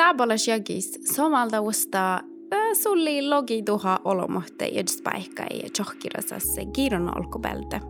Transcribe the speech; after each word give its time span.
Taabalas 0.00 0.48
jagis 0.48 0.98
somalta 1.14 1.60
usta 1.60 2.20
sulli 2.82 3.28
logi 3.28 3.62
tuha 3.62 4.00
olomohte 4.04 4.66
jodispaikka 4.66 5.42
ja 5.42 5.68
tjohkirasassa 5.72 6.60
kiiron 6.72 7.18
olkupeltä. 7.18 7.80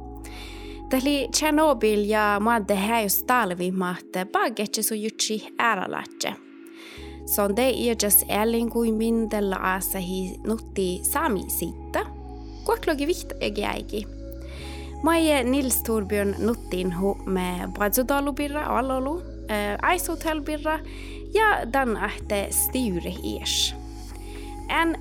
Täli 0.88 1.28
Chernobyl 1.36 2.04
ja 2.04 2.36
maadde 2.40 2.74
häjus 2.74 3.24
talvimahte 3.24 4.24
paagetse 4.24 4.82
su 4.82 4.94
jutsi 4.94 5.54
ääralatse. 5.58 6.34
Sonde 7.26 7.70
iäjas 7.70 8.24
älin 8.28 8.70
kuin 8.70 8.94
mindella 8.94 9.56
asahi 9.56 10.40
nutti 10.46 11.00
sami 11.02 11.50
sitta. 11.50 12.06
Kuoklogi 12.64 13.06
vihta 13.06 13.34
jägi. 13.56 14.06
Maie 15.02 15.44
Nils 15.44 15.82
Torbjörn 15.82 16.34
nuttin 16.38 17.00
hu 17.00 17.14
me 17.26 17.68
Bradzodalu-birra 17.78 18.66
alolu, 18.66 19.22
äh, 19.50 19.78
ja 21.34 21.72
dan 21.72 21.96
ahte 21.96 22.46
styre 22.50 23.14
iers. 23.22 23.74
En 24.68 24.96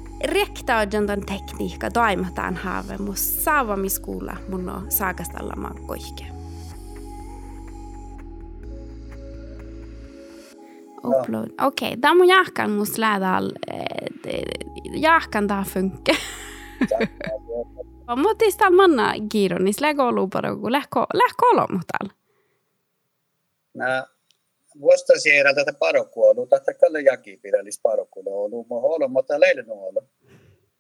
agendan 0.80 1.22
tekniikka 1.22 1.92
toimataan 1.92 2.56
haave 2.56 2.98
mus 2.98 3.44
saavamiskuulla 3.44 4.38
mun 4.48 4.70
on 4.70 4.92
saakastalla 4.92 5.54
koike. 5.88 6.26
Upload. 11.04 11.50
Okei, 11.62 11.88
okay. 11.88 11.98
tämä 12.02 12.16
mun 12.16 12.28
jahkan 12.28 12.72
mus 12.72 12.98
lähdal. 12.98 13.52
Eh, 13.68 14.42
jahkan 14.92 15.48
tää 15.48 15.64
funke. 15.64 16.16
Mutta 18.16 18.46
täällä 18.58 18.78
manna 18.78 19.14
kiiron, 19.32 19.64
niin 19.64 19.74
lähkö 19.82 20.04
olu 20.04 20.28
paroku, 20.28 20.72
lähkö, 20.72 21.00
lähkö 21.00 21.46
olo 21.52 21.68
mutal. 21.72 22.10
Nää 23.74 24.19
vuostasiera 24.82 25.54
tätä 25.54 25.74
parokuolu, 25.74 26.48
tätä 26.48 26.74
kalle 26.74 27.02
parokuolu, 27.84 28.64
mä 28.64 28.76
olo, 28.76 29.08
mutta 29.08 29.40
leille 29.40 29.64
nuolo. 29.64 30.04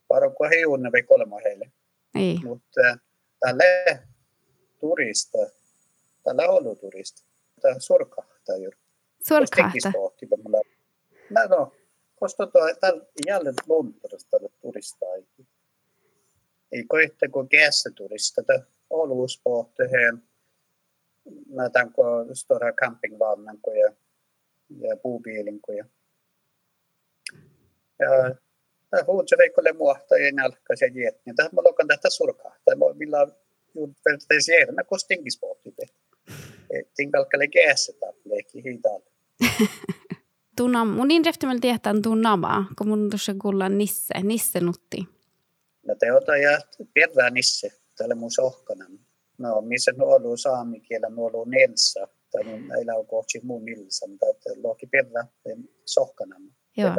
Parokua 0.07 0.47
hiunne 0.47 0.91
vai 0.91 1.03
kolma 1.03 1.37
heille. 1.43 1.71
Ei. 2.15 2.39
Mutta 2.43 2.81
tälle 3.39 3.99
turista, 4.79 5.37
tällä 6.23 6.49
olu 6.49 6.75
turista, 6.75 7.21
tämä 7.61 7.75
surkahtaa 7.79 8.57
juuri. 8.57 8.77
Surkahta. 9.27 9.91
No, 11.29 11.57
no, 11.57 11.71
koska 12.15 12.47
tällä 12.79 13.05
jälleen 13.27 13.55
Lontosta 13.67 14.29
tälle 14.31 14.49
turistaa. 14.61 15.09
Ei 16.71 16.83
koitte 16.83 17.27
kun 17.27 17.49
kässä 17.49 17.89
turista, 17.95 18.43
tämä 18.43 18.59
oluuspohti 18.89 19.83
heidän 21.29 21.55
näitä 21.55 21.87
stora 22.33 22.73
campingvagnen 22.73 23.59
ja, 23.83 23.93
ja 24.89 24.97
puubiilin 24.97 25.59
ja 25.77 25.85
ja 27.99 28.35
tämä 28.89 29.03
huutsi 29.07 29.35
veikolle 29.37 29.73
muahta 29.73 30.17
ja 30.17 30.31
nälkä 30.31 30.75
se 30.75 30.85
jiet, 30.85 31.21
niin 31.25 31.35
tähän 31.35 31.51
mä 31.53 31.61
lokan 31.63 31.87
tästä 31.87 32.09
surkaa. 32.09 32.55
Tai 32.65 32.75
mä 32.75 32.85
millä 32.93 33.27
juuri 33.75 33.93
vertaisi 34.09 34.51
järnä, 34.51 34.83
kun 34.83 34.99
stinkis 34.99 35.39
pohti. 35.39 35.73
Tinkalkalle 36.95 37.47
käässä 37.47 37.93
tapleekin 37.99 38.63
hiitalle. 38.63 39.11
Tunna, 40.57 40.85
mun 40.85 41.11
inreftimellä 41.11 41.59
tietää 41.61 41.93
tunnamaa, 42.03 42.65
kun 42.77 42.87
mun 42.87 43.09
tuossa 43.09 43.33
kuulla 43.41 43.69
nisse, 43.69 44.13
nisse 44.23 44.59
nutti. 44.59 45.07
No 45.87 45.95
te 45.95 46.13
ota 46.13 46.37
ja 46.37 46.59
piedää 46.93 47.29
nisse, 47.29 47.71
täällä 47.97 48.15
mun 48.15 48.31
sohkana. 48.31 48.85
No, 49.39 49.61
missä 49.61 49.91
nuolu 49.97 50.37
saami 50.37 50.79
kielä 50.79 51.09
nuolu 51.09 51.45
nelsa, 51.45 52.07
tai 52.31 52.43
meillä 52.43 52.95
on 52.95 53.07
kohti 53.07 53.39
muun 53.43 53.65
nilsa, 53.65 54.07
mutta 54.07 54.25
loki 54.63 54.87
piedää 54.87 55.27
sohkana. 55.85 56.35
Joo. 56.77 56.91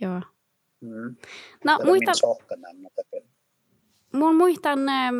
Joo. 0.00 0.20
Mm. 0.80 1.16
No, 1.64 1.78
muistan, 1.84 2.16
sohkana, 2.16 2.68
mutta 2.74 3.02
mun 4.12 4.36
muistan, 4.36 4.88
ähm, 4.88 5.16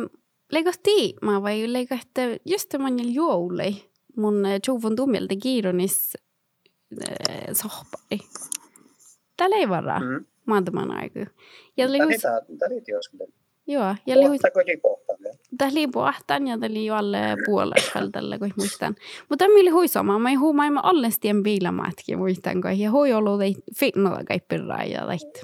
leikahti 0.51 1.15
mä 1.21 1.41
vai 1.41 1.73
leikahti 1.73 2.21
just 2.45 2.73
man 2.79 3.13
joulei 3.13 3.93
mun 4.15 4.43
tjuvun 4.61 4.95
tummelta 4.95 5.35
kiironis 5.43 6.13
äh, 7.01 7.53
sohpai. 7.53 8.19
Täällä 9.37 9.55
ei 9.55 9.69
varaa. 9.69 9.99
Mm. 9.99 10.25
Maantaman 10.45 10.91
aiku. 10.91 11.19
Ja 11.77 11.87
oli 11.87 11.97
Tämä 11.97 12.67
oli 12.71 12.81
työskentely. 12.81 13.42
Joo, 13.67 13.95
ja? 14.05 14.15
Tämä 15.57 15.71
oli 15.71 15.87
pohtaan 15.87 16.47
ja 16.47 16.57
tämä 16.57 16.71
oli 16.71 16.85
jo 16.85 16.95
alle 16.95 17.17
puolella 17.45 18.09
tällä, 18.11 18.39
kun 18.39 18.51
muistan. 18.57 18.95
Mutta 19.29 19.45
tämä 19.45 19.53
oli 19.53 19.69
huisoma. 19.69 20.19
Mä 20.19 20.29
ei 20.29 20.35
huumaa, 20.35 20.71
mä 20.71 20.79
alle 20.83 21.11
stien 21.11 21.43
biilamatkin 21.43 22.17
muistan, 22.17 22.61
kun 22.61 22.79
ja 22.79 22.91
hui 22.91 23.13
ollut 23.13 23.41
ei 23.41 23.55
fitnolla 23.79 24.23
kaippiraa 24.27 24.83
ja 24.83 25.07
lait. 25.07 25.41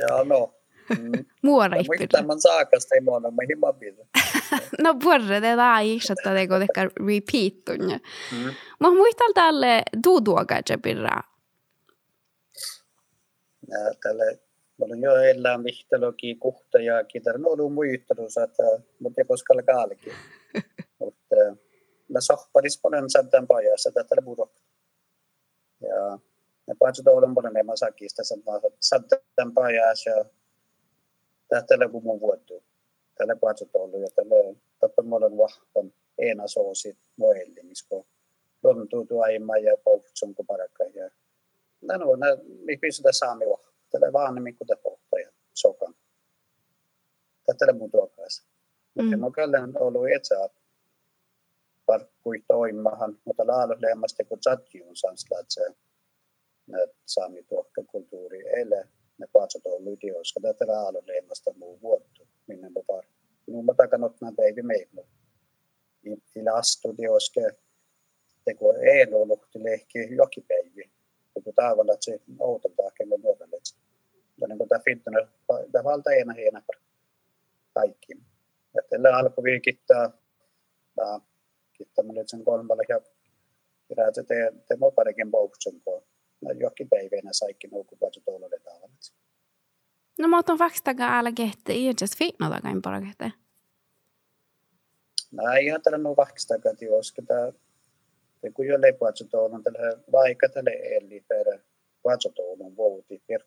Ja 0.00 0.24
no. 0.24 0.54
Mm. 0.98 1.24
Muora 1.42 1.76
Ja 1.76 1.84
muistan 1.86 2.26
man 2.26 2.40
saakasta 2.40 2.94
ei 2.94 3.00
muona, 3.00 3.30
mä 3.30 3.42
himman 3.48 3.74
biilu. 3.74 4.08
No 4.82 4.94
puolella 5.02 5.40
tätä 5.40 5.80
ei 5.80 5.98
että 6.12 6.34
teko 6.34 6.58
tekä 6.58 6.82
repeat 6.82 7.80
ja. 7.90 7.98
Mm. 8.32 8.54
Mä 8.80 8.90
muistan 8.90 9.34
tälle 9.34 9.82
jepirraa. 10.70 11.22
Ja 13.68 13.78
tälle 14.02 14.49
Mulla 14.80 14.94
on 14.94 15.02
jo 15.02 15.16
elään 15.16 15.64
vihteloki, 15.64 16.34
kuhta 16.34 16.78
ja 16.78 17.04
kitar. 17.04 17.38
No 17.38 17.50
ollut 17.50 17.74
muistelussa, 17.74 18.42
että 18.42 18.62
mutta 18.98 19.20
ei 19.20 19.24
koskaan 19.24 19.64
kaalikin. 19.64 20.12
Mutta 20.98 21.36
mä 22.08 22.20
sohparis 22.20 22.80
paljon 22.82 23.10
sadan 23.10 23.46
pajassa 23.46 23.90
tätä 23.92 24.16
puro. 24.24 24.50
Ja 25.80 26.18
ne 26.66 26.74
paitsi 26.78 27.02
tuolla 27.02 27.28
paljon 27.34 27.56
enemmän 27.56 27.76
sakista 27.76 28.22
sadan 28.80 29.54
pajassa 29.54 30.10
ja 30.10 30.24
tätä 31.48 31.88
kun 31.88 32.04
mun 32.04 32.20
vuotu. 32.20 32.62
Tällä 33.14 33.36
paitsi 33.36 33.66
tuolla 33.72 33.96
ja 33.96 34.08
tällä 34.14 35.02
mulla 35.02 35.26
on 35.26 35.38
vahvan 35.38 35.92
ena 36.18 36.46
soosi 36.46 36.98
moelli, 37.16 37.62
missä 37.62 37.86
on 38.64 38.88
tuotu 38.88 39.20
aiemmin 39.20 39.64
ja 39.64 39.76
poukutsun 39.84 40.34
kun 40.34 40.46
parakka. 40.46 40.84
Ja 40.84 41.10
nämä 41.80 42.04
on, 42.04 42.20
mikä 42.64 42.80
pystytään 42.80 43.14
saami 43.14 43.44
vahvan 43.46 43.69
tällä 43.90 44.12
vaan 44.12 44.44
niin 44.44 44.56
kuin 44.56 44.68
pohtoja 44.82 45.30
sokan. 45.54 45.94
Tätä 47.46 47.72
mun 47.72 47.90
tuokaisi. 47.90 48.46
Mm. 48.94 49.20
mä 49.20 49.30
kyllä 49.34 49.68
ollut 49.80 50.08
itse 50.16 50.34
parkkui 51.86 52.44
toimimahan, 52.48 53.18
mutta 53.24 53.46
laaluslemmasta 53.46 54.24
kun 54.24 54.38
että 55.40 55.54
se 55.54 55.74
saami 57.06 57.42
tuokka 57.42 57.82
kulttuuri 57.86 58.60
ele, 58.60 58.88
ne 59.18 59.26
patsot 59.32 59.66
on 59.66 59.84
lydioska, 59.84 60.40
tätä 60.40 60.66
laaluslemmasta 60.66 61.52
muu 61.56 61.80
vuottu, 61.82 62.28
minne 62.46 62.68
mä 62.68 62.80
par. 62.86 63.04
Minun 63.46 63.64
mä 63.64 63.74
takanut 63.74 64.20
nämä 64.20 64.32
päivi 64.36 64.62
meillä. 64.62 65.02
Ila 66.36 66.50
astudioske, 66.50 67.40
teko 68.44 68.72
ei 68.72 69.06
ollut 69.12 69.46
lehki 69.54 69.98
jokipäivi. 70.16 70.90
Kun 71.34 71.54
tavalla, 71.54 71.92
että 71.92 72.04
se 72.04 72.20
kello 72.98 73.16
nuorelle 73.16 73.29
ja 74.40 74.46
niin 74.48 74.68
tämä 74.68 74.80
fitness, 74.84 75.30
tämä 75.72 75.84
valta 75.84 76.12
ena 76.12 76.32
hiena 76.32 76.62
kaikki. 77.74 78.12
Ja 78.74 78.82
tällä 78.90 79.16
alkoi 79.16 79.44
viikittää, 79.44 80.10
ja 80.96 81.20
kittää 81.72 82.04
nyt 82.04 82.28
sen 82.28 82.44
kolmalla 82.44 82.82
ja 82.88 83.00
se 84.12 84.22
te, 84.22 84.52
te 84.68 84.76
moparikin 84.76 85.30
bouksen 85.30 85.80
kun 85.80 86.02
johonkin 86.58 86.88
päivänä 86.88 87.32
saikin 87.32 87.70
paitsi 88.00 88.20
tuolla 88.20 88.46
tavallaan. 88.64 88.92
No 90.18 90.28
mutta 90.28 90.52
on 90.52 90.58
faktaga 90.58 91.18
alla 91.18 91.32
gette 91.32 91.72
i 91.74 91.86
just 91.86 92.18
fitna 92.18 92.60
kain 92.62 92.82
bara 92.82 93.00
gette. 93.00 93.32
Ei 95.56 95.66
ihan 95.66 95.82
tällä 95.82 95.98
nuo 95.98 96.16
vakstaga 96.16 96.74
tioska 96.74 97.22
tää 97.22 97.52
te 98.40 98.50
kun 98.50 98.66
jo 98.66 98.80
lepuatsu 98.80 99.24
tuolla 99.24 99.60
tällä 99.62 100.02
vaikka 100.12 100.48
tällä 100.48 100.70
eli 100.70 101.24
per 101.28 101.58
patsu 102.02 102.32
tuolla 102.32 102.76
vouti 102.76 103.22
per 103.26 103.42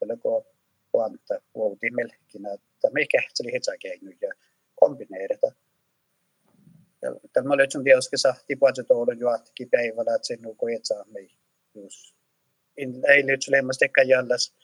pelko 0.00 0.46
huomata 0.92 1.40
vuotiin 1.54 1.94
melkein, 1.94 2.46
että 2.54 2.88
kehtseli 3.10 3.52
hitsäkeinyt 3.52 4.22
ja 4.22 4.32
kombineerata. 4.74 5.52
Ja 7.02 7.14
tämä 7.32 7.54
oli 7.54 7.70
sun 7.70 7.84
tietysti 7.84 8.16
sahti 8.18 8.56
puhuta 8.56 8.84
tuolla 8.84 9.12
juottikin 9.12 9.70
päivällä, 9.70 10.14
että 10.14 10.26
sen 10.26 10.42
nuku 10.42 10.68
et 10.68 10.84
saa 10.84 11.04
mei. 11.04 11.30
Ei 13.08 13.22
nyt 13.22 13.42
sulemasta 13.42 13.84
ehkä 13.84 14.02
jälläs 14.02 14.54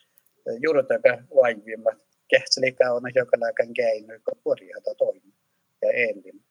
juurtaka 0.61 1.23
vaivimmat. 1.35 1.99
Kehtseli 2.29 2.73
kauna 2.73 3.09
joka 3.15 3.41
lääkän 3.41 3.75
keinyt, 3.75 4.23
kun 4.25 4.41
purjata 4.45 4.95
toimii. 4.95 5.35
Ja 5.83 5.91
elin. 5.93 6.45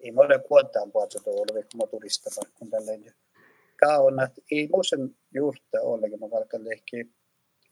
Ei 0.00 0.12
mä 0.12 0.20
ole 0.20 0.38
kuotaan 0.38 0.92
puhuta 0.92 1.20
tuolla, 1.24 1.52
kun 1.52 1.80
mä 1.80 1.86
tulistamaan, 1.86 2.52
kun 2.58 2.70
tälleen 2.70 3.14
kauna. 3.76 4.28
Ei 4.50 4.68
muuten 4.72 5.16
juurta 5.34 5.78
mä 6.20 6.30
vaikka 6.30 6.58
lehki 6.64 7.12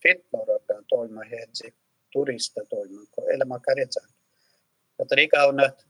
fitnorakan 0.03 0.85
toima 0.89 1.25
hedzi 1.25 1.75
turista 2.13 2.61
toiman 2.71 3.07
ko 3.11 3.29
elämä 3.29 3.61
karitsan. 3.67 4.09
Että 4.99 5.15
rika 5.15 5.45
on 5.45 5.61
että 5.61 5.85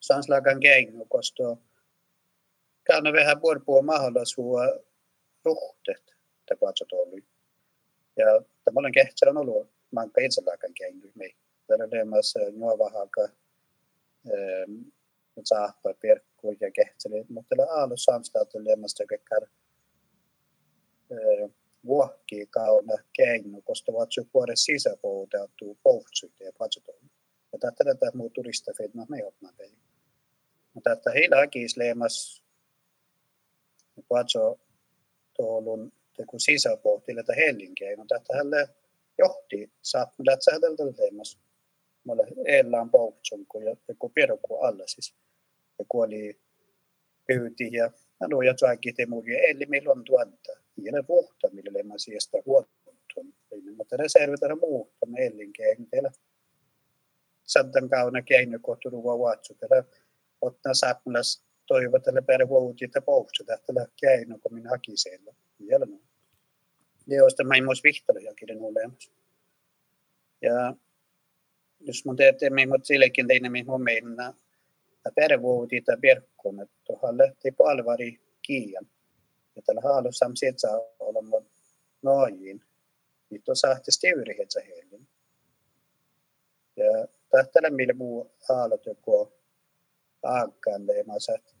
sanslagan 0.00 0.58
gängnu 0.60 1.04
kosto 1.04 1.58
kauna 2.86 3.12
vähän 3.12 3.40
purpua 3.40 3.82
mahdollisuus 3.82 4.60
ruhtet 5.44 6.14
te 6.48 6.56
patsotolu. 6.56 7.18
Ja 8.16 8.26
tämä 8.64 8.78
olen 8.80 8.92
kehtsellä 8.92 9.40
ollut 9.40 9.70
manka 9.90 10.20
itselläkään 10.20 10.74
käynyt 10.74 11.14
me. 11.14 11.30
Täällä 11.66 11.88
lemas 11.90 12.34
nuovahaka 12.52 13.28
saappa 15.44 15.94
perkku 16.02 16.56
ja 16.60 16.70
kehtseli, 16.70 17.24
mutta 17.28 17.56
täällä 17.56 17.96
samstaatu 17.96 18.64
lemas 18.64 18.94
tekekään 18.94 19.42
vuokki 19.42 19.61
kauna 22.50 22.96
keinu, 23.12 23.62
koska 23.62 23.92
vatsu 23.92 24.28
vuoden 24.34 24.56
sisäpuoleltu 24.56 25.78
pohtsuite 25.82 26.44
ja 26.44 26.52
patsotolu. 26.58 27.00
Ja 27.52 27.58
tätä 27.58 27.84
tätä 27.84 28.10
muu 28.14 28.30
turista 28.30 28.72
fedna 28.76 29.06
me 29.08 29.24
opna 29.24 29.52
pei. 29.56 29.72
Mutta 30.74 30.92
että 30.92 31.10
heillä 31.10 31.40
akis 31.40 31.76
lemas 31.76 32.42
patso 34.08 34.58
tuolun 35.36 35.92
teku 36.16 36.38
sisäpohtille 36.38 37.20
että 37.20 37.34
Hellinkiin. 37.34 37.98
No 37.98 38.04
tätä 38.08 38.36
hälle 38.36 38.68
johti 39.18 39.72
saatmilla, 39.82 40.32
että 40.32 40.44
sähdellä 40.44 40.92
teemas. 40.92 41.38
Mulle 42.04 42.26
eellään 42.46 42.90
pohtsun, 42.90 43.46
kun 43.46 43.62
joku 43.88 44.08
pierokku 44.08 44.56
alla 44.56 44.86
siis. 44.86 45.14
Ja 45.78 45.84
kuoli 45.88 46.40
pyyti 47.26 47.72
ja 47.72 47.90
no 48.20 48.42
ja 48.42 48.54
tsaikki 48.54 48.92
temuji 48.92 49.50
eli 49.50 49.66
meillä 49.66 49.92
on 49.92 50.04
tuanta. 50.04 50.52
Ja 50.52 50.61
vuotta, 51.08 51.50
millä 51.52 51.82
mä 51.82 51.98
siesta 51.98 52.38
huottun. 52.46 53.34
Mutta 53.76 53.96
reservitellä 53.96 54.56
muuta 54.56 55.06
me 55.06 55.18
Hellinkiin. 55.18 55.86
Teillä 55.90 56.10
santan 57.44 57.88
kauna 57.88 58.22
keino 58.22 58.58
kohtu 58.62 58.90
ruva 58.90 59.18
vaatsu. 59.18 59.54
Teillä 59.54 59.84
ottaa 60.40 60.74
saatmillas 60.74 61.44
toivotella 61.66 62.22
per 62.22 62.48
vuotta, 62.48 62.84
että 62.84 63.00
pohtsu. 63.00 63.44
Tähtellä 63.44 63.86
keino, 64.00 64.38
kun 64.38 64.54
minä 64.54 64.70
hakin 64.70 64.98
siellä. 64.98 65.32
Jäljellä 65.58 65.86
joista 67.06 67.44
mä 67.44 67.54
en 67.54 67.64
myös 67.64 67.84
vihtojakin 67.84 68.60
olemassa. 68.60 69.12
Ja 70.42 70.76
jos 71.80 72.04
mun 72.04 72.16
teette, 72.16 72.50
mut 72.68 72.84
sillekin 72.84 73.26
tein, 73.26 73.52
me 73.52 73.64
mun 73.66 73.82
mennä, 73.82 74.34
pervuuti 75.14 75.80
tai 75.80 75.96
verkkoon, 76.02 76.60
että 76.60 76.76
tuohon 76.84 77.18
lähti 77.18 77.52
palvari 77.52 78.20
kiian. 78.42 78.86
Ja 79.56 79.62
tällä 79.62 79.80
halussa 79.84 80.26
on 80.26 80.36
sieltä 80.36 80.68
mun 81.22 81.50
noin. 82.02 82.64
Nyt 83.30 83.48
on 83.48 83.56
sahti 83.56 83.92
styyri, 83.92 84.42
että 84.42 84.60
heille. 84.60 84.98
Ja 86.76 87.08
tähtälä 87.30 87.70
millä 87.70 87.94
muu 87.94 88.30
haalut 88.48 88.86
joku 88.86 89.32
aakkaan 90.22 90.86
leimassa, 90.86 91.32
että 91.34 91.52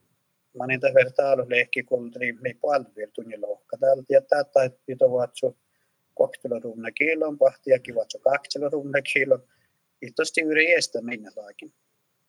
manita 0.58 0.86
vertailuleikki 0.94 1.82
kultri 1.82 2.32
mi 2.32 2.54
palvir 2.54 3.10
tunni 3.12 3.38
lohka 3.38 3.76
täällä 3.76 4.02
tietää 4.08 4.44
tai 4.44 4.70
pito 4.86 5.12
vatsu 5.12 5.58
kohtelo 6.14 6.58
rumna 6.58 6.90
kilon 6.90 7.38
pahtiakin 7.38 7.94
vatsu 7.94 8.18
kakselo 8.18 8.68
rumna 8.68 9.02
kilon 9.02 9.48
Ittosti 10.02 10.40
yri 10.40 10.74
estä 10.74 11.00
minne 11.00 11.30
laakin. 11.36 11.72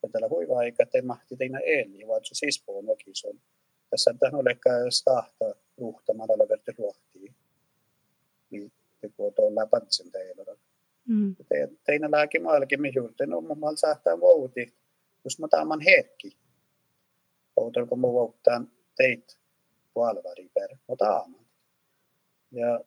Ja 0.03 0.09
tällä 0.09 0.27
huiva 0.29 0.57
aika 0.57 0.85
te 0.85 1.01
mahti 1.01 1.37
teina 1.37 1.59
eli 1.59 2.07
vatsu 2.07 2.35
sispoon 2.35 2.89
okison. 2.89 3.35
Tässä 3.35 3.62
on 4.09 4.19
tähän 4.19 4.35
olekaan 4.35 4.91
stahta 4.91 5.55
ruhtamalla 5.77 6.49
verti 6.49 6.71
ruohtiin. 6.77 7.35
Niin 8.49 8.71
kun 9.17 9.33
tuon 9.33 9.55
läpantsen 9.55 10.11
teillä. 10.11 10.43
Mm. 11.07 11.35
Teina 11.83 12.11
laakin 12.11 12.43
maallakin 12.43 12.81
mi 12.81 12.91
juurten 12.95 13.33
on 13.33 13.57
muun 13.59 13.77
saattaa 13.77 14.19
vouti, 14.19 14.73
jos 15.23 15.39
mä 15.39 15.47
taaman 15.47 15.81
hetki 15.81 16.37
outoiko 17.55 17.95
muu 17.95 18.19
ottaa 18.19 18.61
teit 18.95 19.37
valvari 19.95 20.49
per 20.53 20.77
otaamaan. 20.87 21.45
Ja 22.51 22.79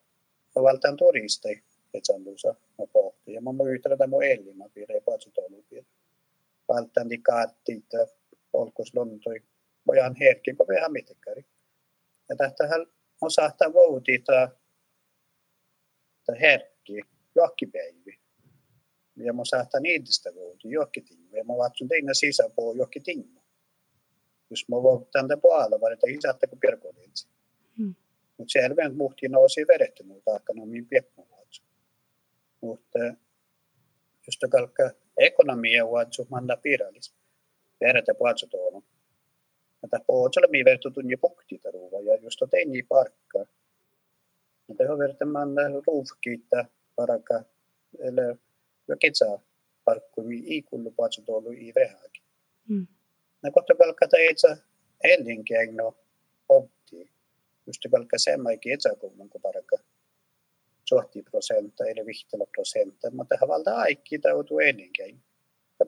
mä 0.56 0.62
valtaan 0.62 0.96
todiste, 0.96 1.62
että 1.94 2.12
sanduusa 2.12 2.54
mä 2.78 2.86
pohti. 2.92 3.32
Ja 3.32 3.40
mä 3.40 3.52
myytän 3.52 3.98
tämän 3.98 4.10
mun 4.10 4.24
elin, 4.24 4.56
mä 4.56 4.68
piirreen 4.74 5.02
patsutolupia. 5.02 5.84
Valtaan 6.68 7.10
di 7.10 7.18
kaatti, 7.18 7.72
että 7.72 8.06
olkos 8.52 8.94
lontoi. 8.94 9.42
Voidaan 9.86 10.16
herkin, 10.20 10.56
kun 10.56 10.66
vähän 10.68 10.92
mitekari. 10.92 11.44
Ja 12.28 12.36
tähtähän 12.36 12.86
on 13.20 13.30
saattaa 13.30 13.72
voutita 13.72 14.48
herkki, 16.40 17.00
päivi. 17.72 18.20
Ja 19.16 19.32
mä 19.32 19.42
saattaa 19.44 19.80
niitä 19.80 20.34
vouti, 20.34 20.70
johonkin 20.70 21.04
tingu. 21.04 21.36
Ja 21.36 21.44
mä 21.44 21.52
vatsun 21.56 21.88
teina 21.88 22.14
sisäpuolella 22.14 22.78
johonkin 22.78 23.02
tingu 23.02 23.46
jos 24.50 24.68
mä 24.68 24.82
voin 24.82 25.06
tänne 25.12 25.36
puolella, 25.36 25.92
että 25.92 26.06
isätte 26.10 26.46
kuin 26.46 26.60
pirkolinsi. 26.60 27.28
Hmm. 27.78 27.94
Mutta 28.38 28.52
selvä 28.52 28.88
muhti 28.88 29.28
nousi 29.28 29.60
vedetty 29.60 30.02
muuta 30.02 30.36
ekonomiin 30.36 30.86
piekkuvaatsu. 30.86 31.62
Mutta 32.60 32.98
jos 34.26 34.38
te 34.40 34.48
kalkka 34.48 34.90
ekonomia 35.16 35.90
vaatsu 35.90 36.26
manna 36.30 36.56
piirallis. 36.56 37.14
Verta 37.80 38.14
puhatsu 38.14 38.46
tuolla. 38.46 38.82
Mutta 39.86 40.04
puhutsella 40.06 40.48
mi 40.50 40.64
vertu 40.64 40.90
tunni 40.90 41.16
pukti 41.16 41.58
taruva 41.58 42.00
ja 42.00 42.16
just 42.22 42.40
tein 42.50 42.72
niin 42.72 42.86
parkka. 42.88 43.46
Mutta 44.66 44.84
he 44.84 44.98
verta 44.98 45.26
manna 45.26 45.62
ruufkiitta 45.86 46.64
paraka. 46.96 47.44
Eli 47.98 48.38
jokin 48.88 49.14
saa 49.14 49.38
parkku 49.84 50.22
mi 50.22 50.42
ikullu 50.46 50.90
puhatsu 50.90 51.22
tuolla 51.22 51.50
i 51.50 51.72
vehäkin. 51.74 52.24
Hmm. 52.68 52.86
Na 53.42 53.50
kohta 53.50 53.74
pelkata 53.74 54.16
itse 54.30 54.56
elinkeino 55.04 55.96
opti. 56.48 57.10
Just 57.66 57.82
pelkkä 57.90 58.18
semmoikin 58.18 58.72
itsekunnan 58.72 59.28
kuin 59.28 59.42
parka 59.42 59.76
20 60.90 61.30
prosenttia 61.30 61.86
eli 61.86 62.06
15 62.06 62.50
prosenttia, 62.52 63.10
mutta 63.10 63.34
tähän 63.34 63.48
valta 63.48 63.76
aikki 63.76 64.18
tautuu 64.18 64.58
elinkeino. 64.58 65.18
Ja 65.78 65.86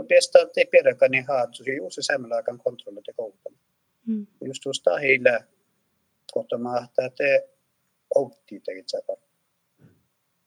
patsotoon. 0.00 0.06
Tuon 0.06 0.06
piestä 0.06 0.38
te 0.54 0.64
perka 0.64 1.08
niin 1.08 1.26
haatsu, 1.26 1.64
se 1.64 1.74
juuri 1.74 2.02
semmoilla 2.02 2.36
aikaan 2.36 2.58
kontrollit 2.58 3.06
ja 3.06 3.12
koulutan. 3.16 3.52
Mm. 4.06 4.26
Just 4.44 4.62
tuosta 4.62 4.98
heillä 4.98 5.44
kohta 6.32 6.58
mahtaa 6.58 7.10
te 7.10 7.48
opti 8.14 8.60
te 8.60 8.72
itse 8.72 8.98
parka. 9.06 9.26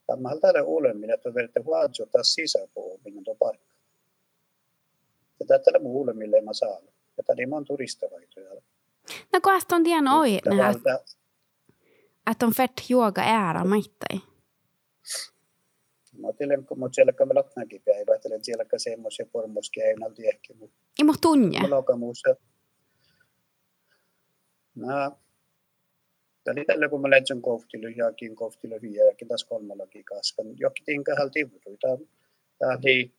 Tämä 0.08 0.30
on 0.30 0.42
täällä 0.42 0.64
uudemmin, 0.64 1.10
että 1.10 1.34
verta 1.34 1.62
huomattu 1.66 2.04
sisäpuolella, 2.22 3.02
minkä 3.04 3.22
tuo 3.26 3.36
parkka. 3.36 3.74
Ja 5.40 5.46
tätä 5.46 5.80
muulle, 5.80 6.14
mille 6.14 6.42
mä 6.42 6.54
saan. 6.54 6.84
Ja 7.18 7.24
tämä 7.24 7.58
on 7.58 7.66
turistavaihtoja. 7.66 8.62
No 9.34 9.42
kun 9.44 9.54
on 9.72 9.84
tien 9.84 10.08
oi, 10.08 10.40
että 12.32 12.46
on 12.46 12.54
fett 12.54 12.74
juoga 12.90 13.22
äära 13.22 13.66
maittai. 13.66 14.20
Tiedän, 16.38 16.66
kun 16.66 16.80
mut 16.80 16.94
siellä 16.94 17.14
kävi 17.14 17.34
lopnakin 17.34 17.82
päivä, 17.86 18.16
että 18.16 18.30
siellä 18.42 18.66
semmoisia 18.78 19.26
pormoskia 19.32 19.86
ei 19.86 19.96
nalti 19.96 20.28
ehkä. 20.28 20.54
Ei 21.00 21.06
mut 21.06 21.22
tunne. 21.22 21.60
Mä 21.60 21.70
lokamuussa. 21.70 22.36
No, 24.76 25.18
Tämä 26.44 26.64
tällä 26.68 26.90
kun 26.90 27.02
mä 27.02 27.10
lähdin 27.10 27.42
kohtilu, 27.42 27.88
jakin 27.88 28.36
kohtilu 28.36 28.76
jakin 28.76 29.28
taas 29.28 29.44
kolmallakin 29.44 30.06
kaskan. 30.06 30.46
Jokin 30.60 30.86
tinkähäl 30.86 31.30
tivru. 31.30 31.78
Tämä 31.82 32.78
oli 32.84 33.14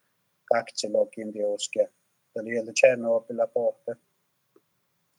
kaksi 0.45 0.93
lokin 0.93 1.33
tioskia. 1.33 1.89
Eli 2.37 2.51
gällde 2.51 2.73
Tjernobyl 2.81 3.47
pohte. 3.55 3.97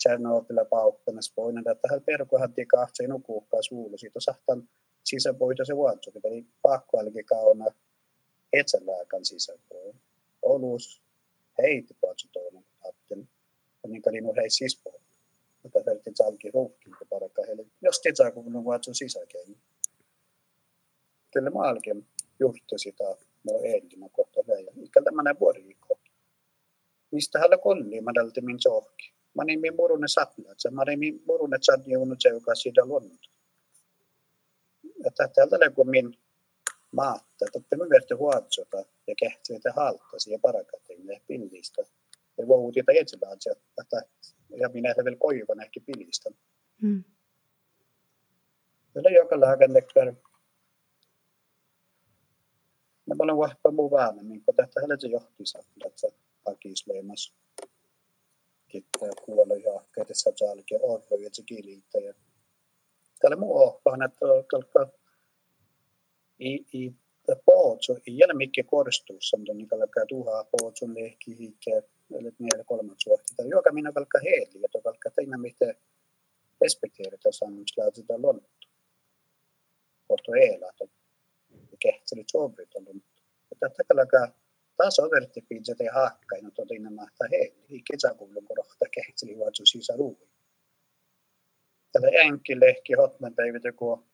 Tjernobyl 0.03 0.65
pauttanas 0.69 1.33
poinen, 1.35 1.63
että 1.71 1.87
hän 1.91 2.01
perkohan 2.01 2.53
tii 2.53 2.65
kahtsen 2.65 3.09
nukuukkaa 3.09 3.61
suulu. 3.61 3.97
Siitä 3.97 4.19
sahtan 4.19 4.69
sisäpoita 5.05 5.65
se 5.65 5.75
vuotsu. 5.75 6.11
Eli 6.23 6.45
pakko 6.61 6.99
alki 6.99 7.23
kauna 7.23 7.65
etsälääkan 8.53 9.25
sisäpoin. 9.25 9.95
Olus 10.41 11.01
heiti 11.57 11.97
patsu 12.01 12.27
toinen 12.33 12.65
atten. 12.89 13.29
Ja 13.83 13.89
niin 13.89 14.01
kalinu 14.01 14.33
hei 14.35 14.49
sispoon. 14.49 15.01
Mutta 15.63 15.79
verti 15.85 16.11
salki 16.15 16.51
ruuhkin, 16.51 16.91
kun 16.97 17.07
parakka 17.09 17.41
heille. 17.47 17.65
Jos 17.81 17.99
tietää, 17.99 18.31
kun 18.31 18.45
minun 18.45 18.63
vuotsu 18.63 18.93
sisäkein. 18.93 19.57
Kyllä 21.33 21.49
mä 21.49 21.59
alkin 21.59 22.07
juhti 22.39 22.75
sitä, 22.77 23.03
mä 23.03 23.51
oon 23.51 24.09
kohta 24.11 24.41
väijä. 24.47 24.71
Ikä 24.75 25.01
tämmönen 25.01 25.39
vuoriikko 25.39 25.99
mistä 27.15 27.39
hän 27.39 27.59
kolli 27.63 28.01
madalti 28.01 28.41
min 28.41 28.61
sohki. 28.61 29.13
Mä 29.35 29.43
niin 29.43 29.61
min 29.61 29.75
murune 29.75 30.07
satnat, 30.07 30.57
se 30.57 30.69
mä 30.69 30.83
min 30.95 31.23
murune 31.27 31.57
satni 31.61 31.97
unut 31.97 32.17
se, 32.21 32.29
joka 32.29 32.55
siitä 32.55 32.85
luonnut. 32.85 33.29
Että 35.19 35.47
täältä 35.49 35.69
kun 35.69 35.89
min 35.89 36.17
maatta, 36.91 37.45
että 37.55 37.77
me 37.77 37.89
verti 37.89 38.13
huotsota 38.13 38.77
ja 39.07 39.15
kehtiöitä 39.19 39.73
haltasi 39.75 40.31
ja 40.31 40.39
parakatin 40.41 41.07
ja 41.07 41.19
pillistä. 41.27 41.81
Ja 42.37 42.47
vouti 42.47 42.79
että 42.79 42.91
etsivään 42.95 43.37
se, 43.39 43.51
että 43.51 44.01
ja 44.57 44.69
minä 44.69 44.95
vielä 45.03 45.17
koivan 45.19 45.61
ehkä 45.61 45.79
pillistä. 45.85 46.29
Mm. 46.81 47.03
Tällä 48.93 49.09
joka 49.09 49.39
lääkännekkär. 49.39 50.13
Mä 53.05 53.15
paljon 53.17 53.37
vahva 53.37 53.71
muu 53.71 53.91
väänä, 53.91 54.21
kun 54.45 54.55
tästä 54.55 54.81
hänet 54.81 55.03
johti 55.03 55.45
satnat, 55.45 55.93
että 56.03 56.19
pakisleemas 56.43 57.35
kittää 58.67 59.09
kuolla 59.25 59.55
ja 59.55 59.85
kädessä 59.91 60.31
jälkeen 60.41 60.81
orro 60.83 61.17
ja 61.17 61.29
tsikiliittäjä. 61.29 62.13
tällä 63.19 63.35
muu 63.35 63.81
on, 63.85 64.03
että 64.03 64.25
i, 66.39 66.65
i 66.73 66.93
pootsu, 67.45 67.97
ei 68.07 68.23
ole 68.25 68.33
mikä 68.33 68.63
korstuu, 68.63 69.19
mutta 69.37 69.53
niin 69.53 69.67
kalkaa 69.67 70.05
tuhaa 70.07 70.47
pootsun 70.51 70.95
lehki 70.95 71.37
hiikke, 71.37 71.71
eli 72.19 72.31
meillä 72.39 72.63
kolmat 72.63 72.97
suohti. 72.99 73.35
Tai 73.37 73.49
joka 73.49 73.71
minä 73.71 73.91
kalkaa 73.91 74.21
heili, 74.23 74.65
että 74.65 74.81
kalkaa 74.83 75.11
teina 75.15 75.37
mitä 75.37 75.73
respekteeritä 76.61 77.31
saanut 77.31 77.67
sitä 77.93 78.21
lonttu. 78.21 78.67
Kohto 80.07 80.31
eela, 80.33 80.69
että 80.69 80.95
kehtselit 81.79 82.29
suovrit 82.31 82.75
on 82.75 82.85
lonttu. 82.85 83.21
Että 83.51 83.83
kalkaa 83.87 84.27
taas 84.77 84.99
overti 84.99 85.41
piitsa 85.49 85.75
te 85.75 85.87
haakka, 85.87 86.35
no 86.41 86.51
totin 86.51 86.83
nämä 86.83 87.07
heili, 87.31 87.65
ei 87.69 87.81
kesäkuulun 87.91 88.45
korohta 88.45 88.85
kehtseli 88.91 89.39
vaatsu 89.39 89.65
sisäruui. 89.65 90.27
Tällä 91.91 92.07
enkelehki 92.07 92.93
hotman 92.93 93.35
päivitä, 93.35 93.71
kun 93.71 94.05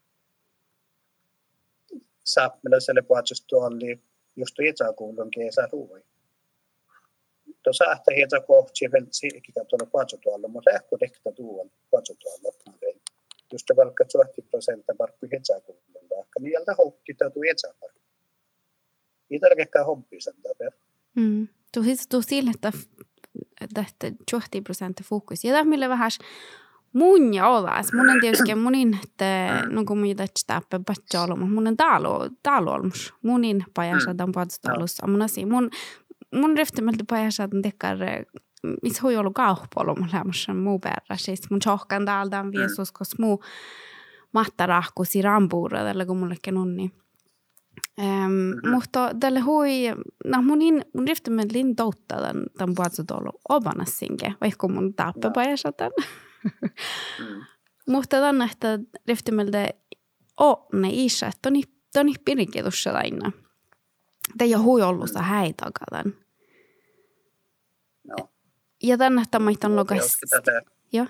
saapmelaselle 2.23 3.01
puhutustuolli 3.01 4.01
just 4.35 4.55
itsäkuulun 4.59 5.31
kesä 5.31 5.67
ruoi. 5.71 6.03
Tuossa 7.63 7.85
ahta 7.85 8.13
hieta 8.15 8.39
kohti 8.39 8.91
vielä 8.91 9.07
silkitä 9.11 9.65
tuolla 9.65 9.85
puhutustuolla, 9.91 10.47
mutta 10.47 10.71
ehkä 10.71 10.97
tehtä 10.99 11.31
tuon 11.35 11.71
puhutustuolla. 11.89 12.51
Just 13.51 13.67
vaikka 13.75 14.05
20 14.05 14.49
prosenttia 14.51 14.95
parkku 14.97 15.25
itsäkuulun 15.37 15.91
vaikka 16.17 16.39
niiltä 16.39 16.75
hokki 16.77 17.13
täytyy 17.13 17.41
itsäparkku. 17.51 18.01
Ei 19.31 19.39
tarvitsekaan 19.39 19.85
hoppia 19.85 20.21
sen 20.21 20.33
per. 20.57 20.71
Mm. 21.15 21.47
Tu 21.73 21.79
tu 22.09 22.21
sille, 22.21 22.51
että 22.55 22.71
että 23.61 23.85
20 24.31 24.63
prosenttia 24.63 25.05
fokus. 25.09 25.43
Ja 25.43 25.53
tämä 25.53 25.69
millä 25.69 25.89
vähän 25.89 26.11
mun 26.93 27.33
ja 27.33 27.47
olas. 27.47 27.93
Mun 27.93 28.09
on 28.09 28.21
tietysti 28.21 28.55
munin, 28.55 28.99
että 29.03 29.63
no 29.69 29.85
kun 29.85 29.97
mitä 29.97 30.25
täppä 30.47 30.79
patja 30.87 31.21
olla, 31.21 31.35
mun 31.35 31.67
on 31.67 31.77
täällä 31.77 32.07
täällä 32.43 32.71
olmus. 32.71 33.13
Munin 33.21 33.65
pajasadan 33.73 34.31
patstalus. 34.31 34.97
Mun 35.07 35.21
asia, 35.21 35.47
mun 35.47 35.69
mun 36.35 36.57
riftimältä 36.57 37.03
pajasadan 37.09 37.61
tekkar 37.61 37.97
missä 38.83 39.01
hui 39.03 39.17
ollut 39.17 39.33
kauppolo 39.33 39.95
mun 39.95 40.09
lämmössä 40.13 40.53
muu 40.53 40.79
perä. 40.79 41.17
Siis 41.17 41.49
mun 41.49 41.59
tjohkan 41.59 42.05
täältä 42.05 42.39
on 42.39 42.51
viesus, 42.51 42.91
koska 42.91 43.15
muu 43.23 43.43
mahtarahkusi 44.33 45.21
rampuura 45.21 45.83
tällä 45.83 46.05
kun 46.05 46.17
mullekin 46.17 46.57
on 46.57 46.75
niin. 46.75 46.91
Um, 47.99 48.71
mutta 48.71 49.09
tälle 49.19 49.39
hui, 49.39 49.71
no 50.25 50.41
munin, 50.41 50.85
mun 50.95 51.07
riftimältä 51.07 51.53
lin 51.53 51.75
toutta 51.75 52.15
tämän, 52.15 52.43
tämän 52.57 52.75
puhutaan 52.75 53.33
obanassinke, 53.49 54.33
vaikka 54.41 54.67
mun 54.67 54.93
tappe 54.93 55.29
pajasadan. 55.33 55.91
mm. 55.97 56.30
Mutta 57.87 58.19
tänne, 58.19 58.49
että 58.51 58.79
riftimältä 59.07 59.69
on 60.37 60.65
ne 60.73 60.87
isä, 60.91 61.27
että 61.27 61.39
toni, 61.41 61.61
toni 61.93 62.13
piriketussa 62.25 62.91
aina. 62.91 63.31
Te 64.37 64.43
ei 64.43 64.55
ole 64.55 64.63
huijollusta 64.63 65.19
mm. 65.19 65.25
häitakatan. 65.25 66.15
No. 68.03 68.15
Ja 68.83 68.97
tänne 68.97 69.23
tämä 69.31 69.49
on 69.65 69.75
lokas. 69.75 70.17
Joo. 70.93 71.05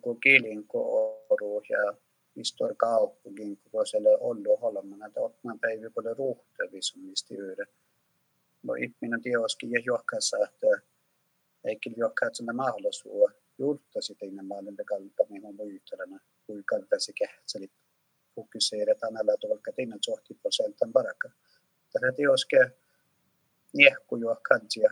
Kun 0.00 0.20
kielin 0.20 0.66
kooru 0.66 1.62
ja 1.68 1.94
istor 2.36 2.74
kaupungin, 2.76 3.58
kun 3.70 3.86
siellä 3.86 4.08
on 4.08 4.18
ollut 4.20 4.60
holmana, 4.60 5.06
että 5.06 5.20
otman 5.20 5.60
päivä 5.60 5.90
kun 5.90 6.04
det 6.04 6.16
niistä 6.96 7.34
yhden. 7.34 7.66
No 8.62 8.74
ihminen 8.74 9.22
tiedoskin 9.22 9.70
ja 9.70 9.80
johkassa, 9.84 10.36
että 10.44 10.66
eikä 11.64 11.90
johkaa 11.96 12.28
sen 12.32 12.56
mahdollisuus 12.56 13.32
juurtasi 13.62 14.14
teine 14.14 14.42
maalinde 14.42 14.84
kaltaminen 14.84 15.54
muitarana, 15.54 16.18
kui 16.46 16.62
kaltasi 16.66 17.12
kehtseli 17.12 17.68
fokuseerida 18.34 19.10
näillä 19.10 19.36
tavalla 19.40 19.72
teinen 19.76 19.98
sohti 20.00 20.34
prosentan 20.34 20.92
baraka. 20.92 21.28
Tätä 21.92 22.12
teoske 22.16 22.60
niehku 23.72 24.16
jo 24.16 24.36
kansi 24.48 24.80
ja 24.80 24.90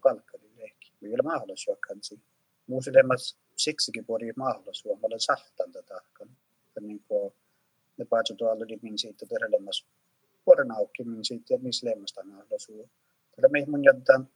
kalkkali 0.00 0.50
lehki. 0.56 0.92
Ole 1.02 1.22
mahdollisuus 1.24 1.78
kansi. 1.88 2.20
Muusilemmas 2.66 3.38
siksikin 3.56 4.04
pori 4.04 4.32
mahdollisuus, 4.36 5.00
mä 5.00 5.06
olen 5.06 5.20
sahtan 5.20 5.72
tätä. 5.72 6.00
Niin 6.80 7.04
kuin 7.08 7.34
ne 7.96 8.04
paitsi 8.04 8.34
tuolla 8.34 8.64
niin 8.82 8.98
siitä 8.98 9.26
tehdä 9.26 9.46
vuoden 10.46 10.70
auki, 10.70 11.04
niin 11.04 11.24
siitä 11.24 11.58
missä 11.58 11.86
lemmasta 11.86 12.24
mahdollisuus. 12.24 12.90
Tällä 13.36 13.48
meihin 13.48 13.70
mun 13.70 13.84
jätetään 13.84 14.28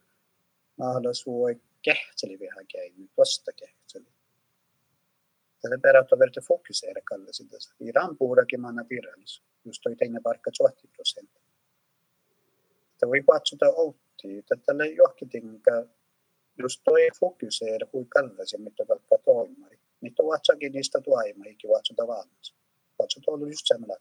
mahdollisuus 0.76 1.50
kehtseli 1.86 2.38
vähän 2.40 2.66
käynyt, 2.66 3.10
vasta 3.18 3.52
kehtseli. 3.52 4.10
Tätä 5.62 5.78
perätä 5.82 6.18
verta 6.18 6.40
fokusera 6.48 7.02
kalle 7.04 7.32
sitä. 7.32 7.56
I 7.80 7.92
rampuurakin 7.92 8.60
manna 8.60 8.84
virallis, 8.90 9.42
just 9.64 9.80
toi 9.82 9.96
teine 9.96 10.20
parkka 10.20 10.50
20 10.58 10.96
prosenttia. 10.96 11.42
Tämä 12.98 13.10
voi 13.10 13.22
katsota 13.32 13.66
outti, 13.66 14.44
tälle 14.66 14.86
johkitinka 14.86 15.72
just 16.58 16.80
toi 16.84 17.08
fokusera 17.20 17.86
kui 17.86 18.04
kalle 18.04 18.46
se, 18.46 18.58
mitä 18.58 18.84
vaikka 18.88 19.18
toimari. 19.24 19.78
Niitä 20.00 20.22
vatsakin 20.22 20.72
niistä 20.72 21.00
tuaima, 21.00 21.44
eikä 21.44 21.68
vatsota 21.68 22.06
valmis. 22.06 22.54
Vatsota 22.98 23.30
ollut 23.30 23.48
just 23.48 23.66
semmoinen. 23.66 23.96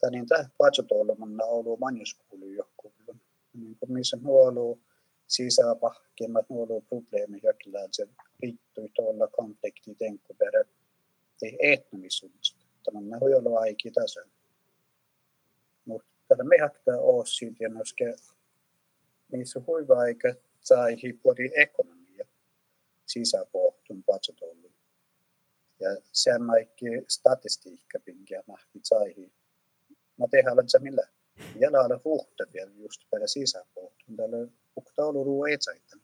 Tämä 0.00 0.10
niin 0.10 0.26
tämä 0.26 0.48
vatsota 0.58 0.94
ollut 0.94 1.18
manna 1.18 1.44
ollut 1.44 1.80
manjuskuulu 1.80 2.48
joku. 2.48 2.92
Niin 3.52 3.76
kuin 3.78 3.92
missä 3.92 4.16
nuolu 5.24 5.50
sisäpahkimmat 5.50 6.50
nuolu 6.50 6.80
probleemi 6.80 7.40
högläädse 7.44 8.08
riittui 8.42 8.88
tuolla 8.94 9.28
konflikti 9.28 9.94
tenkkuperä 9.94 10.64
te 11.40 11.56
etnomisuudesta. 11.60 12.66
Tämä 12.84 13.20
voi 13.20 13.34
olla 13.34 13.60
aiki 13.60 13.90
tasan. 13.90 14.30
Mutta 15.84 16.08
tällä 16.28 16.44
me 16.44 16.56
hakkaa 16.60 16.98
ole 16.98 17.26
siitä 17.26 17.64
ja 17.64 17.70
myöskin 17.70 18.14
niissä 19.32 19.60
huiva 19.66 19.98
aika 19.98 20.34
sai 20.60 20.96
hippori 21.02 21.50
ekonomia 21.54 22.26
sisäpohtun 23.06 24.02
patsotollu. 24.02 24.72
Ja 25.80 25.96
sen 26.12 26.46
kaikki 26.46 26.86
statistiikka 27.08 27.98
pinkiä 28.04 28.42
mahti 28.46 28.80
sai. 28.82 29.30
Mä 30.16 30.26
tehdään 30.30 30.68
se 30.68 30.78
millä. 30.78 31.08
Jäljellä 31.60 32.00
ruhta 32.04 32.44
vielä 32.52 32.70
just 32.76 33.00
perä 33.10 33.26
sisäpohtun. 33.26 34.16
Tällä 34.16 34.48
oktaaluru 34.76 35.44
etsaita. 35.44 35.96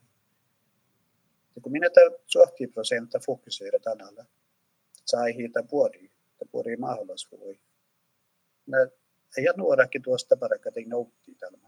Ja 1.56 1.62
kun 1.62 1.72
minä 1.72 1.90
tämän 1.90 2.12
suhti 2.26 2.66
prosenta 2.66 3.18
fokuseera 3.26 3.78
tänällä, 3.78 4.24
sai 5.04 5.36
hiitä 5.36 5.62
puoli, 5.62 6.10
että 6.32 6.44
puoli 6.50 6.76
mahdollisuus. 6.76 7.56
Ja 9.36 9.52
nuorakin 9.56 10.02
tuosta 10.02 10.36
parakkatin 10.36 10.88
noutti 10.88 11.34
tällä. 11.34 11.58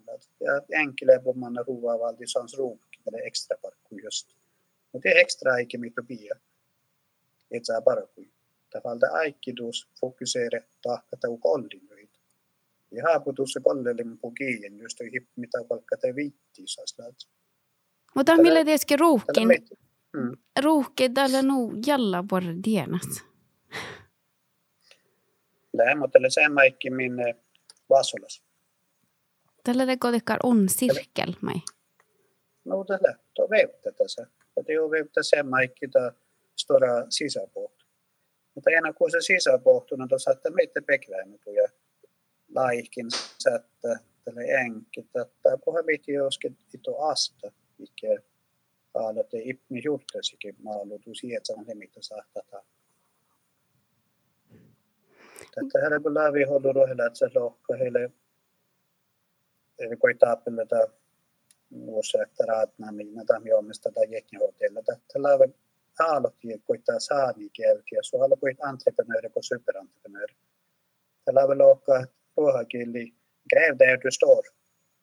Ja 0.41 0.81
enkilä 0.81 1.21
pommanna 1.21 1.65
ruuvaa 1.67 1.99
valti 1.99 2.27
sans 2.27 2.59
ruukki, 2.59 3.01
eller 3.07 3.27
extra 3.27 3.59
parkku 3.63 3.99
just. 4.05 4.35
Mutta 4.93 5.09
extra 5.09 5.57
eikä 5.57 5.79
mitä 5.79 6.03
pia. 6.09 6.35
Et 7.51 7.65
saa 7.65 7.83
parkku. 7.83 8.25
Tavalta 8.71 9.07
aikki 9.07 9.53
tuossa 9.53 9.89
fokuseera 10.01 10.61
tahkata 10.83 11.29
ukollin 11.29 11.89
ja 12.93 13.03
haaputussa 13.03 13.61
kollelin 13.61 14.19
pukiin, 14.19 14.79
just 14.79 15.01
mitä 15.37 15.59
vaikka 15.71 15.97
te 15.97 16.15
viittiin 16.15 16.69
saas 16.69 16.97
Mutta 18.15 18.37
millä 18.37 18.65
tietysti 18.65 18.97
ruuhkin, 18.97 19.49
mm. 20.13 20.37
ruuhki 20.63 21.09
täällä 21.09 21.43
nu 21.43 21.73
jalla 21.87 22.25
por 22.31 22.43
dienas. 22.65 23.25
Lähe, 25.73 25.95
mutta 25.95 26.13
tällä 26.13 26.31
sen 26.31 26.53
maikki 26.53 26.91
minne 26.91 27.37
vasolas. 27.91 28.43
Tällä 29.65 29.87
te 29.87 29.97
kotikar 29.97 30.39
on 30.43 30.69
sirkel, 30.69 31.33
mai. 31.41 31.55
No 32.65 32.85
tällä, 32.85 33.19
tuo 33.35 33.51
veuttä 33.51 33.93
tässä. 33.93 34.27
Te 34.67 34.81
on 34.81 34.91
veuttä 34.91 35.23
sen 35.23 35.49
maikki, 35.49 35.89
tämä 35.89 36.13
stora 36.57 37.07
sisäpohtu. 37.09 37.85
Mutta 38.55 38.71
enää 38.71 38.93
kun 38.93 39.11
se 39.11 39.21
sisäpohtu, 39.21 39.97
no 39.97 40.07
tuossa, 40.09 40.31
että 40.31 40.51
meitä 40.51 40.83
pekläimutuja 40.83 41.69
laikin 42.55 43.07
sättä 43.39 44.01
tälle 44.25 44.43
enki, 44.43 45.01
että 45.01 45.51
viti 45.87 46.13
joskin 46.13 46.59
ito 46.75 46.99
asta, 46.99 47.53
mikä 47.79 48.23
te 49.31 49.39
ipni 49.45 49.83
juttesikin 49.85 50.57
maalutu 50.63 51.15
sietsän 51.15 51.67
hemitä 51.67 52.03
sahtata. 52.03 52.65
Tätä 55.55 55.81
heille 55.81 56.01
kun 56.01 56.15
lävi 56.15 56.45
hoidu 56.45 56.73
rohilla, 56.73 57.07
että 57.07 57.19
se 57.19 57.31
lohko 57.35 57.75
heille 57.79 58.11
ei 59.79 59.97
koittaa 59.97 60.37
pelata 60.37 60.89
muussa, 61.71 62.23
että 62.23 62.45
raatna 62.47 62.93
minä 62.93 63.25
tämä 63.25 63.41
miomista 63.41 63.93
tai 63.93 64.11
jäkni 64.11 64.39
hotella. 64.39 64.83
Tätä 64.83 65.23
lävi 65.23 65.55
aloitti 65.99 66.63
koittaa 66.67 67.01
saani 67.01 67.51
kielkiä, 67.51 67.99
så 68.03 68.23
alla 68.23 68.37
koit 68.37 68.59
entreprenörer 68.69 69.31
och 69.35 69.45
superentreprenörer. 69.45 70.37
Tällä 71.25 72.07
ruohakieli 72.37 73.15
grävdärtustor. 73.51 74.45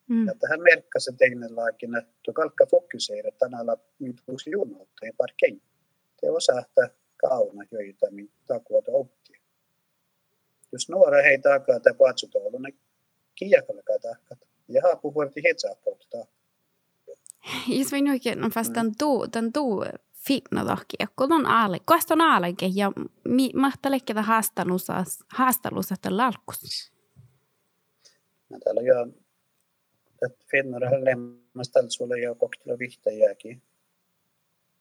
Mm. 0.08 0.30
Että 0.30 0.48
hän 0.50 0.62
merkkasi 0.62 1.12
teinenlaakin, 1.18 1.96
että 1.96 2.34
kalkka 2.34 2.66
fokuseera 2.66 3.32
tänällä 3.40 3.78
nyt 4.00 4.22
uusi 4.28 4.52
junoutta 4.52 5.06
ja 5.06 5.12
parkein. 5.18 5.62
Te 6.22 6.32
osaa, 6.32 6.60
että 6.60 6.90
kauna 7.18 7.64
joita 7.72 8.08
mitä 8.12 8.60
kuota 8.64 8.92
opti. 8.92 9.34
Jos 10.72 10.90
nuora 10.90 11.24
hei 11.24 11.40
takaa 11.40 11.80
tai 11.80 11.94
patsutoulu, 11.94 12.58
niin 12.58 12.80
kiekalla 13.36 13.82
takaa. 13.82 14.48
Ja 14.68 14.82
haapu 14.84 15.14
vuorti 15.14 15.42
hetsaa 15.44 15.76
polttaa. 15.76 16.26
Jos 17.68 17.92
vain 17.92 18.10
oikein, 18.10 18.40
fast 18.40 18.76
den 18.76 18.92
do, 19.00 19.28
den 19.34 19.54
do 19.54 20.00
fitna 20.28 20.66
dohki, 20.66 20.98
kun 21.16 21.32
on 21.32 21.46
aale, 21.46 21.78
koesta 21.86 22.14
on 22.14 22.22
aaleke 22.22 22.66
ja 22.76 22.92
mi, 23.26 23.52
mahta 23.56 23.92
lekkeda 23.92 24.22
haastalussa, 24.22 25.04
haastalussa 25.28 25.96
tällä 26.02 26.26
alkus. 26.26 26.92
Täällä 28.64 28.82
jo, 28.82 29.08
että 30.26 30.46
finnar 30.52 30.82
lemmas 30.82 31.70
tällä 31.70 31.90
sulle 31.90 32.20
jo 32.20 32.36
koktelo 32.36 32.80
vihtäjääkin. 32.80 33.62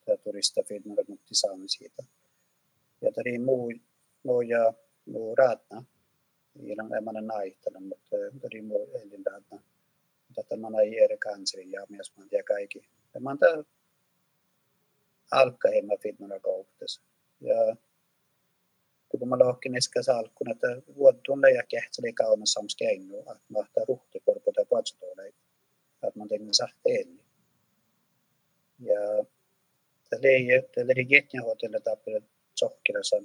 Tämä 0.05 0.17
turista 0.17 0.63
finnar 0.63 1.05
mutta 1.07 1.27
saami 1.31 1.69
siitä. 1.69 2.03
Ja 3.01 3.11
tari 3.11 3.39
muu, 3.39 3.71
muu 4.23 4.41
ja 4.41 4.73
muu 5.05 5.35
raatna. 5.35 5.85
Ilman 6.63 6.93
emänä 6.93 7.21
naihtana, 7.21 7.79
mutta 7.79 8.15
tari 8.41 8.61
muu 8.61 8.89
elin 8.93 9.25
raatna. 9.25 9.63
Tätä 10.35 10.57
mä 10.57 10.81
ei 10.81 10.99
eri 10.99 11.17
kanseri 11.17 11.71
ja 11.71 11.85
mies 11.89 12.17
mä 12.17 12.25
tiedä 12.29 12.43
kaikki. 12.43 12.89
Ja 13.13 13.19
mä 13.21 13.37
täällä 13.39 13.63
alkaa 15.31 15.71
hemma 15.71 15.97
finnar 16.01 16.39
kaupassa. 16.39 17.01
Ja 17.41 17.75
vuotuun 20.95 21.41
ja 21.55 21.63
kehtseli 21.63 22.13
kaunassa 22.13 22.59
samska 22.59 22.85
engu, 22.85 23.19
että 23.19 23.43
mä 23.49 23.57
tahtaa 23.57 23.85
ruhtikorpo 23.87 24.51
tai 24.51 24.65
patsutoolei, 24.65 25.33
että 26.07 26.19
mä 26.19 26.27
tein 26.27 26.53
sahteelli. 26.53 27.23
Ja 28.79 28.99
tällä 30.09 30.93
oli 30.95 31.05
jättiä 31.09 31.41
hotella 31.41 31.79
tappele 31.79 32.21
sokkilassa. 32.55 33.15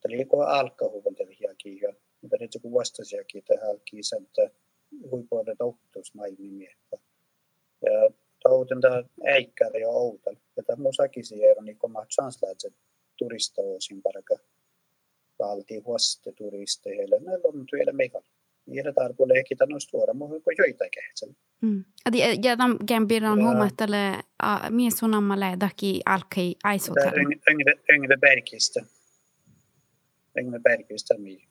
Tällä 0.00 0.16
oli 0.16 0.24
kun 0.24 0.48
alkahuvan 0.48 1.14
tällä 1.14 1.34
hiakin 1.40 1.80
ja 1.80 1.92
mutta 2.22 2.36
nyt 2.40 2.58
kun 2.62 2.72
vastasiakin 2.72 3.44
tähän 3.44 3.70
alkiin, 3.70 4.02
että 4.22 4.50
huipuolta 5.10 5.56
tohtuus 5.58 6.14
maailmin 6.14 6.68
Ja 7.82 8.10
touten 8.42 8.80
tämä 8.80 9.02
äikkäri 9.26 9.80
ja 9.80 9.88
outan. 9.88 10.36
Ja 10.56 10.62
tämä 10.62 10.82
musakin 10.82 11.24
siellä, 11.24 11.62
niin 11.62 11.78
kun 11.78 11.92
mä 11.92 12.06
chanslaat, 12.14 12.64
että 12.64 12.80
turista 13.16 13.62
osin 13.62 14.02
valti 15.38 15.78
huoste 15.78 16.32
turisteille. 16.32 17.20
Meillä 17.20 17.48
on 17.48 17.64
vielä 17.72 17.92
meikalla. 17.92 18.26
Niillä 18.66 18.92
tarkoittaa 18.92 19.42
kita 19.48 19.66
noista 19.66 19.90
tuoda 19.90 20.14
muuhun 20.14 20.42
kuin 20.42 20.56
joita 20.58 20.84
kehtsellä. 20.90 21.34
Mm. 21.60 21.84
Ja 22.42 22.56
tam 22.56 22.78
gembiran 22.86 23.44
huomattele 23.44 23.98
mies 24.70 24.94
sunammalle 24.94 25.46
daki 25.60 26.00
alkei 26.06 26.56
aisotella. 26.64 27.12
Yngve 27.92 28.16
Bergistä. 28.16 28.84
Yngve 30.38 30.58
Bergistä 30.58 31.14
mi 31.18 31.48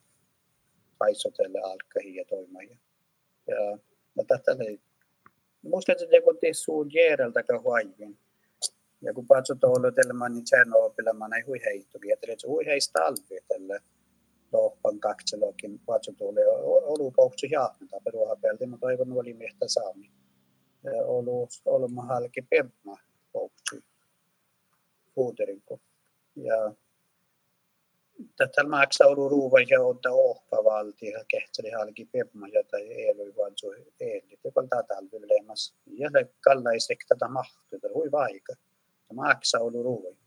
aisotelle 0.99 1.59
alkei 1.59 2.15
ja 2.15 2.25
toimia. 2.25 2.77
Ja, 3.47 3.77
tätä 4.27 4.63
ei. 4.67 4.79
Musta 5.61 5.93
se 5.97 6.21
kun 6.21 6.37
suun 6.51 6.93
järjeltä 6.93 7.43
huajin. 7.63 8.19
Ja 9.01 9.13
kun 9.13 9.27
katsotaan 9.27 9.79
olotelmaa, 9.79 10.29
niin 10.29 10.43
Tchernobylilla 10.43 11.35
ei 11.35 11.41
hui 11.41 11.59
heittukin. 11.65 12.09
Ja 12.09 12.17
se 12.37 12.47
hui 12.47 12.65
heistä 12.65 12.99
talvi 12.99 13.39
tälle 13.47 13.81
lohpan 14.51 14.99
kakselokin 14.99 15.79
katsotaan. 15.87 16.35
Olu 16.63 17.11
pohti 17.11 17.47
jaaknata 17.51 17.97
peruhapelti, 18.03 18.65
mutta 18.65 18.85
toivon 18.87 19.11
oli 19.11 19.33
miestä 19.33 19.67
saami. 19.67 20.11
Olu 21.05 21.47
olma 21.65 22.01
halki 22.01 22.41
perma 22.41 22.97
pohti 23.31 23.83
puuterinko. 25.15 25.79
Ja 26.35 26.73
tätä 28.37 28.63
maksaa 28.63 29.07
ollut 29.07 29.31
ruuva 29.31 29.57
ja 29.69 29.81
ottaa 29.81 30.11
ohpa 30.11 30.63
valti 30.63 31.07
ja 31.07 31.25
kehtseli 31.27 31.69
halki 31.69 32.05
perma 32.05 32.47
ja 32.47 32.63
tai 32.71 32.81
ei 32.81 33.15
vaan. 33.37 33.53
Ja 33.99 34.51
kun 34.53 34.69
tätä 34.69 34.83
talvi 34.83 35.27
lemas. 35.27 35.75
Ja 35.85 36.09
se 36.13 36.33
kalla 36.41 36.71
ei 36.71 36.79
sekta 36.79 37.27
mahtu, 37.27 37.79
hui 37.93 38.11
vaikka 38.11 38.53
maksa 39.13 39.59
olu 39.59 39.83
ruoi. 39.83 40.17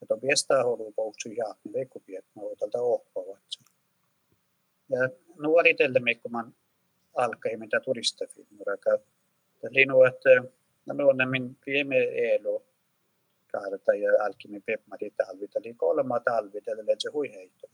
Ja 0.00 0.06
to 0.06 0.16
piestää 0.16 0.62
poutsu 0.96 1.28
ja 1.28 1.54
niin 1.64 1.72
veikku 1.72 2.00
piet 2.06 2.24
no 2.34 2.42
tältä 2.58 2.78
ohpavat. 2.82 3.42
Ja 4.90 4.98
nuoritelle 5.38 6.00
meikkuman 6.00 6.54
alkai 7.14 7.56
mitä 7.56 7.80
turistafilmuraka. 7.80 8.98
Linu 9.70 10.02
että 10.02 10.30
no 10.86 11.08
on 11.08 11.30
min 11.30 11.56
viime 11.66 11.96
elo 12.34 12.64
kaarta 13.52 13.94
ja 13.94 14.24
alkimin 14.24 14.62
pepmari 14.62 15.10
talvita 15.10 15.58
eli 15.58 15.74
kolma 15.74 16.20
talvita 16.20 16.70
eli 16.70 16.82
se 16.98 17.10
hui 17.10 17.32
heitto. 17.32 17.66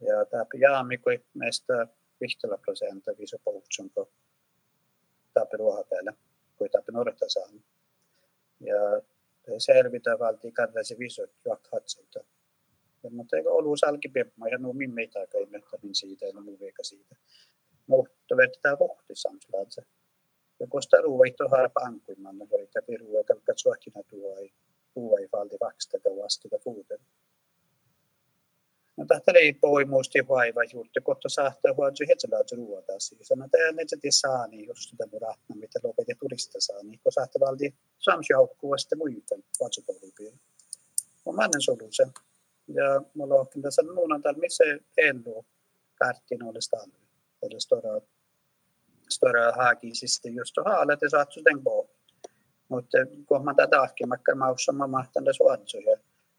Ja 0.00 0.24
tämä 0.24 0.44
jaami 0.60 0.98
kuin 0.98 1.24
meistä 1.34 1.86
15 2.20 2.58
prosenttia 2.58 3.14
viso 3.18 3.38
poutsun 3.44 3.90
ko 3.90 4.10
tapi 5.34 5.56
ruohapäällä, 5.56 6.12
kuin 6.56 6.70
tapi 6.70 6.92
norta 6.92 7.28
saanut. 7.28 7.62
Ja 8.60 9.02
selvitä 9.58 10.18
valti 10.18 10.52
kantaisi 10.52 10.98
visot 10.98 11.30
juokhatselta. 11.44 12.20
Ja, 13.02 13.10
mutta 13.10 13.36
eikö 13.36 13.52
ollut 13.52 13.78
salkipepma 13.80 14.48
ja 14.48 14.58
nuo 14.58 14.72
min 14.72 14.94
meitä 14.94 15.26
kai 15.26 15.46
niin 15.82 15.94
siitä 15.94 16.26
ja 16.26 16.40
muu 16.40 16.60
veika 16.60 16.82
siitä. 16.82 17.16
Mutta 17.86 18.36
vetetään 18.36 18.78
vohti 18.78 19.14
samslaatse. 19.14 19.82
Ja 20.60 20.66
kosta 20.66 21.00
ruuvaihto 21.00 21.48
harpa 21.48 21.80
ankuimman, 21.80 22.38
voi 22.50 22.68
käpi 22.74 22.96
ruuva 22.96 23.24
kalkat 23.24 23.58
suohtina 23.58 24.02
tuo 24.02 24.36
ei 24.36 24.52
ei 25.20 25.28
valti 25.32 25.56
vaksta 25.60 25.98
vastata 26.22 26.58
fuuten. 26.64 26.98
No 29.00 29.06
tahta 29.06 29.32
ei 29.32 29.52
poi 29.52 29.84
muisti 29.84 30.28
vaiva 30.28 30.64
juurte, 30.72 31.00
kohta 31.00 31.28
saattaa 31.28 31.72
huomioon 31.76 32.08
hetselaat 32.08 32.52
ruoata 32.52 32.92
siis. 32.98 33.30
No 33.36 33.48
tämä 33.50 33.72
ne 33.72 33.84
te 33.84 34.10
saa 34.10 34.46
niin 34.46 34.66
jos 34.68 34.84
sitä 34.84 35.06
muratna, 35.12 35.54
mitä 35.54 35.78
lopetet 35.82 36.18
turista 36.18 36.60
saa 36.60 36.82
niin, 36.82 37.00
kun 37.02 37.12
saattaa 37.12 37.40
valti 37.46 37.74
samsjaukkua 37.98 38.78
sitten 38.78 38.98
muita 38.98 39.34
vatsukoulupia. 39.60 40.32
Mä 41.26 41.32
mannen 41.32 41.62
solusen. 41.62 42.10
Ja 42.68 43.02
mulla 43.14 43.34
on 43.34 43.48
kyllä 43.48 43.70
sen 43.70 43.94
muun 43.94 44.22
täällä, 44.22 44.40
missä 44.40 44.64
elu 44.96 45.46
kärttiin 45.98 46.44
olisi 46.44 46.70
talvi. 46.70 47.00
Eli 47.42 47.60
stora, 47.60 48.00
stora 49.08 49.52
haaki 49.52 49.94
siis 49.94 50.20
just 50.24 50.54
haala, 50.64 50.92
että 50.92 51.08
saat 51.08 51.32
sen 51.32 51.62
på. 51.64 51.90
Mutta 52.68 52.98
kun 53.26 53.44
mä 53.44 53.54
tätä 53.54 53.76
mä 54.06 54.16
maussa 54.34 54.72
mä 54.72 54.86
mahtan 54.86 55.24
tässä 55.24 55.36
suotsuja. 55.36 55.96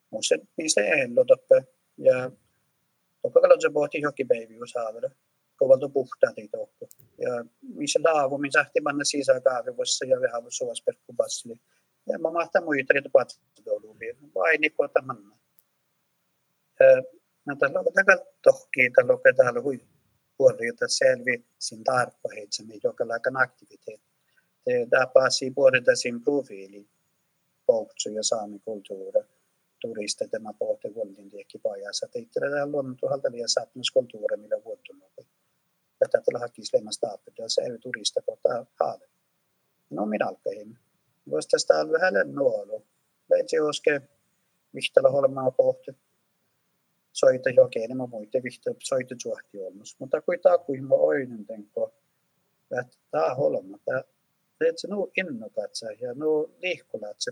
Mutta 0.09 0.27
se, 0.27 0.37
niin 0.57 0.69
se 0.69 0.81
elu 0.81 1.25
toppe. 1.25 1.63
Ja 1.97 2.31
Topakalla 3.21 3.55
se 3.59 3.69
pohti 3.69 4.01
johonkin 4.01 4.27
päiviä 4.27 4.59
saavilla. 4.73 5.09
Kovalta 5.55 5.89
puhtaati 5.89 6.47
tohko. 6.47 6.87
Ja 7.17 7.45
missä 7.61 7.99
laavu, 8.03 8.37
missä 8.37 8.59
sähti 8.59 8.81
panna 8.81 9.03
sisään 9.03 9.43
kahvivossa 9.43 10.05
ja 10.05 10.21
vähän 10.21 10.43
suosperkku 10.49 11.13
bassili. 11.13 11.55
Ja 12.07 12.19
mä 12.19 12.31
mahtan 12.31 12.63
muita, 12.63 12.93
että 12.97 13.09
patsudouluvia. 13.13 14.15
Vai 14.35 14.57
nikko 14.57 14.87
manna. 15.05 15.37
No 17.45 17.55
tällä 17.59 17.79
on 17.79 17.85
tällä 17.93 18.25
tohki, 18.43 18.91
tällä 18.95 19.13
on 19.13 19.19
täällä 19.37 19.61
hui 19.61 19.79
puolella, 20.37 20.65
jota 20.65 20.87
selvi 20.87 21.45
sin 21.59 21.83
tarpeitsen, 21.83 22.67
joka 22.83 23.07
laikan 23.07 23.37
aktiviteetti. 23.37 24.11
Det 24.65 25.07
pääsi 25.13 25.51
puolelta 25.51 25.95
sin 25.95 26.21
profiili, 26.23 26.87
poutsu 27.65 28.09
ja 28.09 28.23
saamikulttuuri 28.23 29.19
turister 29.81 30.27
där 30.31 30.39
man 30.39 30.57
pratar 30.57 30.89
på 31.63 31.77
ja 31.77 31.89
så 31.91 32.05
det 32.13 32.19
är 32.19 32.49
det 32.49 32.65
luonnon 32.65 32.97
tuolta 32.97 33.31
vielä 33.31 33.47
saattanut 33.47 33.89
kulttuuri 33.93 34.37
millä 34.37 34.63
vuotunut. 34.65 35.13
Ja 36.01 36.07
tätä 36.11 36.39
hakis 36.39 36.73
lemmas 36.73 36.99
taapet 36.99 37.33
ja 37.37 37.49
se 37.49 37.61
ei 37.61 37.77
turista 37.79 38.21
kohta 38.21 38.65
haale. 38.79 39.07
No 39.89 40.05
minä 40.05 40.27
alkain. 40.27 40.79
Voisi 41.29 41.49
tästä 41.49 41.79
olla 41.79 41.91
vähän 41.91 42.13
nuolu. 42.35 42.85
Veitsi 43.29 43.59
oske 43.59 44.01
vihtala 44.75 45.09
holmaa 45.09 45.51
pohti. 45.51 45.91
Soita 47.13 47.49
jokeen, 47.49 47.89
niin 47.89 47.97
mä 47.97 48.07
muita 48.07 48.43
vihtä 48.43 48.71
soita 48.83 49.15
suhti 49.21 49.59
olmus. 49.59 49.99
Mutta 49.99 50.21
kui 50.21 50.37
taa 50.37 50.57
kui 50.57 50.81
mä 50.81 50.95
oinen 50.95 51.45
tenko, 51.45 51.93
että 52.79 52.97
tää 53.11 53.35
holma, 53.35 53.77
tää 53.85 54.03
se 54.75 54.87
nu 54.87 55.11
innokat 55.17 55.71
ja 56.01 56.13
nu 56.13 56.55
liikkulat 56.57 57.15
se 57.19 57.31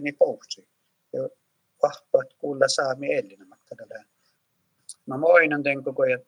niin 0.00 0.14
ja 0.14 0.77
vahvat 1.82 2.34
kuulla 2.38 2.68
saami 2.68 3.14
ellinämättä 3.14 3.74
tällä. 3.76 4.04
Mä 5.06 5.16
moinan 5.16 5.64
den 5.64 5.84
koko 5.84 6.02
ajan, 6.02 6.20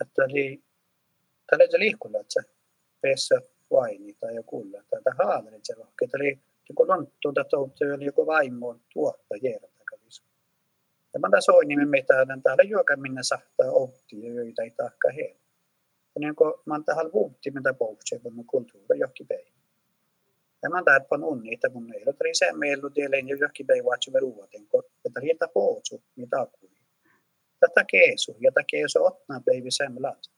että 0.00 0.22
oli 0.24 0.62
tällä 1.50 1.78
liikulla, 1.78 2.20
että 2.20 2.42
se 2.42 2.48
peessä 3.00 3.40
vaini 3.70 4.12
tai 4.12 4.34
kuulla, 4.46 4.82
tätä 4.90 5.10
haalerit 5.18 5.64
se 5.64 5.74
rohke, 5.74 6.04
että 6.04 6.16
oli 6.16 6.40
joku 6.68 6.88
lonttu, 6.88 7.28
että 7.28 7.44
toutu 7.44 7.84
oli 7.94 8.04
joku 8.04 8.26
vaimo 8.26 8.78
tuotta 8.92 9.34
kävisi. 9.90 10.22
Ja 11.14 11.20
mä 11.20 11.28
tässä 11.30 11.52
oin 11.52 11.68
nimen 11.68 11.88
mitään, 11.88 12.42
täällä 12.42 12.62
juoka 12.62 12.96
minne 12.96 13.22
sahtaa 13.22 13.70
outti 13.70 14.22
ja 14.22 14.32
joita 14.32 14.62
ei 14.62 14.70
tahka 14.70 15.10
heillä. 15.10 15.40
Ja 16.14 16.20
niin 16.20 16.36
kuin 16.36 16.54
mä 16.64 16.80
tähän 16.86 17.12
vuutti, 17.12 17.50
mitä 17.50 17.74
pohtii, 17.74 18.18
kun 18.18 18.46
kulttuuri 18.46 18.98
johonkin 18.98 19.26
päin. 19.26 19.55
Tämän 20.60 20.84
täältä 20.84 21.06
on 21.10 21.24
unni, 21.24 21.54
että 21.54 21.68
mun 21.68 21.94
ei 21.94 22.02
ole 22.06 22.34
se 22.34 22.52
meillä 22.52 22.90
tielle 22.94 23.18
ja 23.18 23.36
johonkin 23.36 23.66
päin 23.66 23.84
vaatsi 23.84 24.10
me 24.10 24.20
ruuaten, 24.20 24.62
että 24.62 24.78
että 25.04 25.20
hieta 25.20 25.48
pootsu, 25.54 26.02
mitä 26.16 26.46
kuin. 26.60 26.72
Tätä 27.60 27.84
keesu, 27.84 28.36
ja 28.40 28.52
tätä 28.52 28.64
keesu 28.70 29.04
ottaa 29.04 29.40
päivä 29.44 29.70
semmoista. 29.70 30.30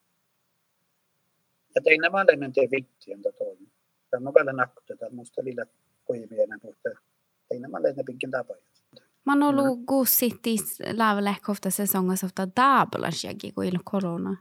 Ja 1.75 1.81
tein 1.85 2.01
nämä 2.01 2.27
lennon 2.27 2.53
te 2.53 2.61
vittien 2.61 3.23
toimi. 3.39 3.69
Tämä 4.11 4.29
on 4.29 4.35
vielä 4.35 4.53
nakkuta, 4.53 5.11
musta 5.11 5.45
lillä 5.45 5.67
kuivien, 6.05 6.49
mutta 6.63 6.89
tein 7.49 7.63
nämä 7.63 7.83
lennon 7.83 8.05
pinkin 8.05 8.31
tapoja. 8.31 8.63
Man 9.25 9.43
on 9.43 9.59
ollut 9.59 9.81
guusittis 9.87 10.79
läävelehkofta 10.93 11.71
sesongas 11.71 12.25
ofta 12.25 12.49
daabelasjagi 12.57 13.53
kuin 13.53 13.81
korona. 13.85 14.37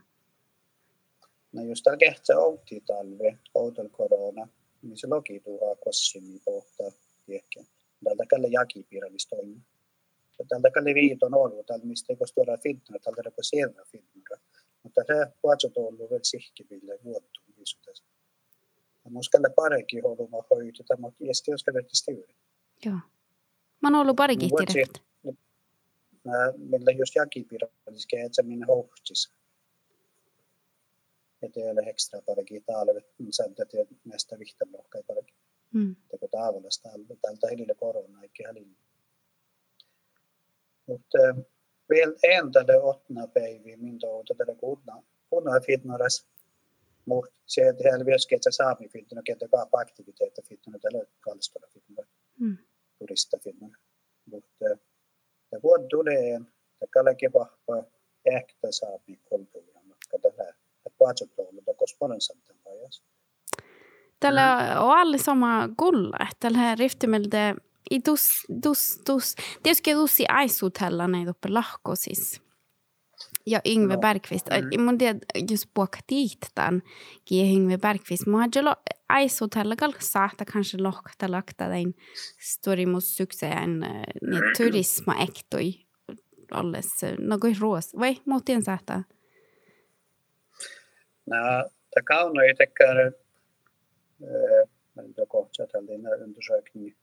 No 1.52 1.62
just 1.62 1.84
tällä 1.84 1.96
kehtsä 1.96 2.38
outti 2.38 2.80
talve, 2.86 3.38
outolla 3.54 3.90
korona, 3.90 4.48
niin 4.82 4.98
se 4.98 5.06
logi 5.06 5.40
tuhaa 5.40 5.74
kossimi 5.74 6.40
pohtaa 6.44 6.90
tiekkä. 7.26 7.64
Tältä 8.04 8.24
kalle 8.30 8.48
jakipiirallista 8.48 9.36
toimii. 9.36 9.60
Ja 10.38 10.44
tältä 10.48 10.70
kalle 10.70 10.94
viiton 10.94 11.34
ollut, 11.34 11.66
tältä 11.66 11.86
mistä 11.86 12.12
ei 12.12 12.16
kostuoda 12.16 12.58
fitnä, 12.58 12.98
tältä 12.98 13.22
rako 13.22 13.42
sieltä 13.42 13.82
fitnä. 13.92 14.36
Mutta 14.82 15.00
se 15.06 15.32
vatsot 15.42 15.76
on 15.76 15.84
ollut 15.84 16.10
vielä 16.10 16.24
sihkiville 16.24 16.98
vuottu 17.04 17.40
viisutässä. 17.56 18.04
Ja 19.04 19.10
muskalle 19.10 19.50
parekin 19.56 20.02
holuma 20.02 20.44
hoiteta, 20.50 20.96
mutta 20.96 21.24
iästi 21.24 21.50
jos 21.50 21.64
verti 21.74 21.96
stiuri. 21.96 22.34
Joo. 22.84 22.98
Mä 23.80 23.88
oon 23.88 23.94
ollut 23.94 24.16
parikin 24.16 24.50
tiedät. 24.72 25.02
Meillä 26.56 26.90
just 26.90 27.14
jakipiirallista, 27.14 28.16
että 28.16 28.36
se 28.36 28.42
minne 28.42 28.66
hohtis 28.66 29.32
että 31.42 31.60
ei 31.60 31.70
ole 31.70 31.80
ekstra 31.80 32.22
parakin 32.22 32.64
talvet, 32.64 33.14
sääntöt 33.30 33.72
ja 33.72 33.86
näistä 34.04 34.38
vihtalohkai 34.38 35.02
parakin. 35.02 35.36
Mm. 35.74 35.96
Teko 36.10 36.28
taavalasta 36.28 36.88
tältä 37.22 37.46
hilille 37.50 37.74
korona 37.74 38.22
eikä 38.22 38.46
halin. 38.46 38.76
Mutta 40.86 41.18
vielä 41.90 42.12
en 42.22 42.52
tälle 42.52 42.76
åttna 42.82 43.26
päiviä, 43.26 43.76
min 43.76 43.98
touta 43.98 44.34
tälle 44.34 44.54
kunna, 44.54 45.02
kunna 45.30 45.60
fitnaras. 45.66 46.26
Mutta 47.04 47.40
se, 47.46 47.68
että 47.68 47.84
heillä 47.84 48.04
myös 48.04 48.26
että 48.30 48.50
saami 48.50 48.88
fitnara, 48.88 49.22
ketä 49.22 49.48
kaapa 49.48 49.80
aktiviteetti 49.80 50.42
fitnara, 50.42 50.78
tälle 50.78 51.06
kalstolla 51.20 51.68
fitnara, 51.72 52.08
mm. 52.40 52.58
turista 52.98 53.38
fitnara. 53.44 53.76
Mutta 54.26 54.64
ja 55.52 55.62
vuod 55.62 55.88
tulee, 55.90 56.34
että 56.72 56.86
kallekin 56.90 57.32
vahva, 57.32 57.84
äkta 58.36 58.72
saami 58.72 59.20
tällä 59.30 59.77
vaatsutouluta 61.08 61.74
korrespondensanten 61.74 62.56
pajas. 62.64 63.02
Tällä 64.20 64.58
mm. 64.60 64.82
on 64.82 64.98
alla 64.98 65.18
samma 65.18 65.68
gulla. 65.78 66.26
Tällä 66.40 66.74
riftimelde 66.74 67.54
i 67.90 68.00
dus, 68.06 68.46
dus, 68.64 69.00
dus. 69.06 69.34
Tietysti 69.62 69.94
tussi 69.94 70.24
aisutella 70.28 71.08
näitä 71.08 71.30
uppe 71.30 71.48
lahkosis. 71.48 72.42
Ja 73.46 73.60
Yngve 73.64 73.94
no. 73.94 74.00
Bergqvist. 74.00 74.46
Mm. 74.50 74.82
Mun 74.84 74.98
tiedä, 74.98 75.18
just 75.50 75.64
puhuka 75.74 75.98
tiihtan, 76.06 76.82
kie 77.24 77.52
Yngve 77.52 77.78
Bergqvist. 77.78 78.26
Mä 78.26 78.36
oon 78.36 78.50
aisutella 79.08 79.76
gal 79.76 79.92
saata 79.98 80.44
kanske 80.44 80.78
lohkata 80.82 81.30
lakta 81.30 81.68
den 81.68 81.94
storimus 82.40 83.16
sukseen 83.16 83.80
niin 84.30 84.42
turisma 84.56 85.14
ektoi 85.14 85.72
alles. 86.50 86.86
Något 87.18 87.58
ros. 87.60 87.94
Vai, 87.98 88.16
muuten 88.24 88.62
saata. 88.62 89.02
Nej, 91.28 91.64
nog 92.34 92.44
inte 92.44 92.66
men 94.98 95.12
då 95.12 95.26
kohtatalin 95.26 96.06
undersökning 96.24 96.94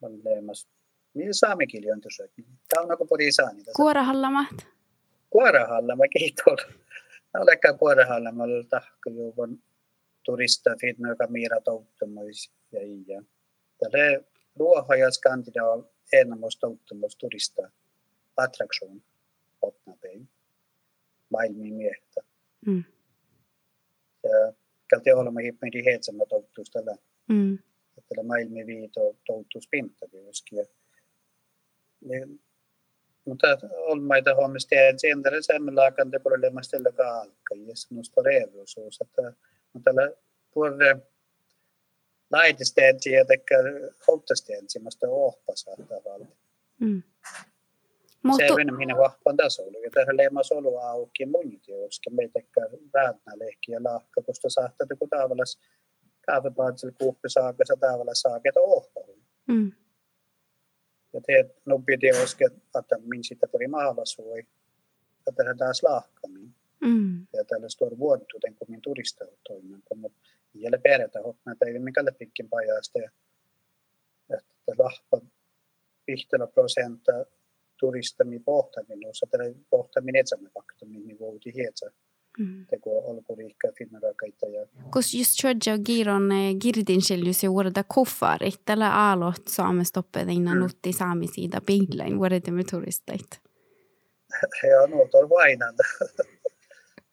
on 0.00 0.20
leemas. 0.24 0.68
Niin 1.14 1.34
saamikieli 1.34 1.90
undersökning. 1.90 2.48
Tämä 2.68 2.82
on 2.82 2.98
kuin 2.98 3.08
podi 3.08 3.32
saani. 3.32 3.62
Kuorahallamat? 3.76 4.66
Kuorahallama, 5.30 6.08
kiitos. 6.08 6.60
Olekaan 7.34 7.78
kuorahallama, 7.78 8.44
tahko 8.70 9.10
juuvon 9.10 9.58
turista 10.22 10.70
fitna, 10.80 11.08
joka 11.08 11.26
miira 11.26 11.60
touttumus 11.60 12.52
ja 12.72 12.80
ja. 13.06 13.22
Tälle 13.78 14.24
ruoha 14.56 14.96
ja 14.96 15.10
skandina 15.10 15.64
on 15.64 15.88
enemmän 16.12 16.50
touttumus 16.60 17.16
turista 17.16 17.70
attraktion 18.36 19.02
otna 19.62 19.96
päin. 20.00 20.28
Maailmin 21.30 21.74
miehtä. 21.74 22.20
Mm 22.66 22.84
kalti 24.90 25.12
olema 25.12 25.40
toutus 26.26 26.70
tällä. 26.70 26.96
Mm. 27.28 27.58
Tällä 28.08 28.22
maailmi 28.22 28.66
viito 28.66 29.16
toutus 29.26 29.68
pintakin 29.70 30.28
uskia. 30.28 30.64
Niin, 32.00 32.40
mutta 33.24 33.58
olmaita 33.76 34.34
huomista 34.34 34.74
ja 34.74 34.98
sen 34.98 35.22
tällä 35.22 35.42
säämmellä 35.42 35.84
akante 35.84 36.18
problemasta 36.18 36.76
tällä 36.76 36.92
kaalka 36.92 37.54
ja 37.66 37.72
sanosta 37.74 38.22
reevuisuus. 38.22 39.00
Että 39.00 39.32
mutta 39.72 39.90
tällä 39.94 40.12
puolella 40.54 41.00
laitesteetsi 42.30 43.12
ja 43.12 43.24
tekkä 43.24 43.56
houtasteensi, 44.06 44.78
mutta 44.78 45.08
ohpasa 45.08 45.70
tavallaan. 45.88 46.32
Mm. 46.80 47.02
Mutta... 48.24 48.46
Se 48.46 48.52
on 48.52 48.76
minä 48.76 48.96
vahvan 48.96 49.36
tasolla. 49.36 49.78
Ja 49.78 49.90
tähän 49.90 50.16
leimas 50.16 50.52
ollut 50.52 50.82
auki 50.82 51.26
muita, 51.26 51.72
koska 51.84 52.10
meitä 52.10 52.40
väännä 52.94 53.32
lehki 53.34 53.72
ja 53.72 53.80
lahka, 53.84 54.22
koska 54.22 54.50
saattaa 54.50 54.86
joku 54.90 55.08
tavallas 55.08 55.58
kaavepaatsilla 56.26 56.94
kuuppi 57.00 57.28
saakassa 57.28 57.76
tavallas 57.80 58.20
saaketa 58.20 58.60
ohtoon. 58.60 59.18
Mm. 59.48 59.72
Ja 61.12 61.20
teet 61.26 61.56
nubbi 61.66 61.98
oske, 62.22 62.44
että 62.78 62.98
min 62.98 63.24
sitä 63.24 63.46
tuli 63.46 63.68
maalasui, 63.68 64.46
ja 65.26 65.32
tähän 65.32 65.56
taas 65.56 65.82
lahkamin. 65.82 66.54
Mm. 66.80 67.26
Ja 67.32 67.44
tällä 67.44 67.68
stor 67.68 67.98
vuottuten, 67.98 68.54
kun 68.54 68.70
min 68.70 68.80
turista 68.80 69.24
toimin, 69.48 69.82
mutta 69.94 70.18
jälle 70.54 70.78
perätä 70.78 71.18
hoppaa 71.22 71.54
päivä, 71.58 71.78
mikä 71.78 72.04
lepikkin 72.04 72.48
pajasta. 72.48 72.98
Ja, 72.98 73.10
että 74.30 74.72
lahpa 74.78 75.20
50 76.06 76.52
prosenttia 76.54 77.24
turistami 77.80 78.38
pohtaminen, 78.38 79.10
osa 79.10 79.26
tällä 79.30 79.54
pohtaminen 79.70 80.20
etsämme 80.20 80.50
faktomin, 80.54 81.06
niin 81.06 81.18
voiti 81.18 81.54
hietsä. 81.54 81.90
Mm. 82.38 82.66
Teko 82.66 82.98
olkuriikka 82.98 83.68
finnarakaita 83.78 84.46
ja... 84.46 84.66
Kus 84.92 85.14
just 85.14 85.32
tjodja 85.40 85.78
giron 85.78 86.28
girdin 86.60 87.02
seljus 87.02 87.42
ja 87.42 87.50
vuoroda 87.50 87.84
kuffarit, 87.94 88.60
tällä 88.64 88.90
aalot 88.94 89.48
saamestoppeet 89.48 90.28
innan 90.28 90.56
mm. 90.56 90.62
nutti 90.62 90.92
saamisiida 90.92 91.60
pihlain, 91.66 92.18
vuoroda 92.18 92.52
me 92.52 92.64
turistait. 92.70 93.40
Ja 94.70 94.86
no, 94.86 95.08
tuolla 95.10 95.28
vainanda. 95.28 95.82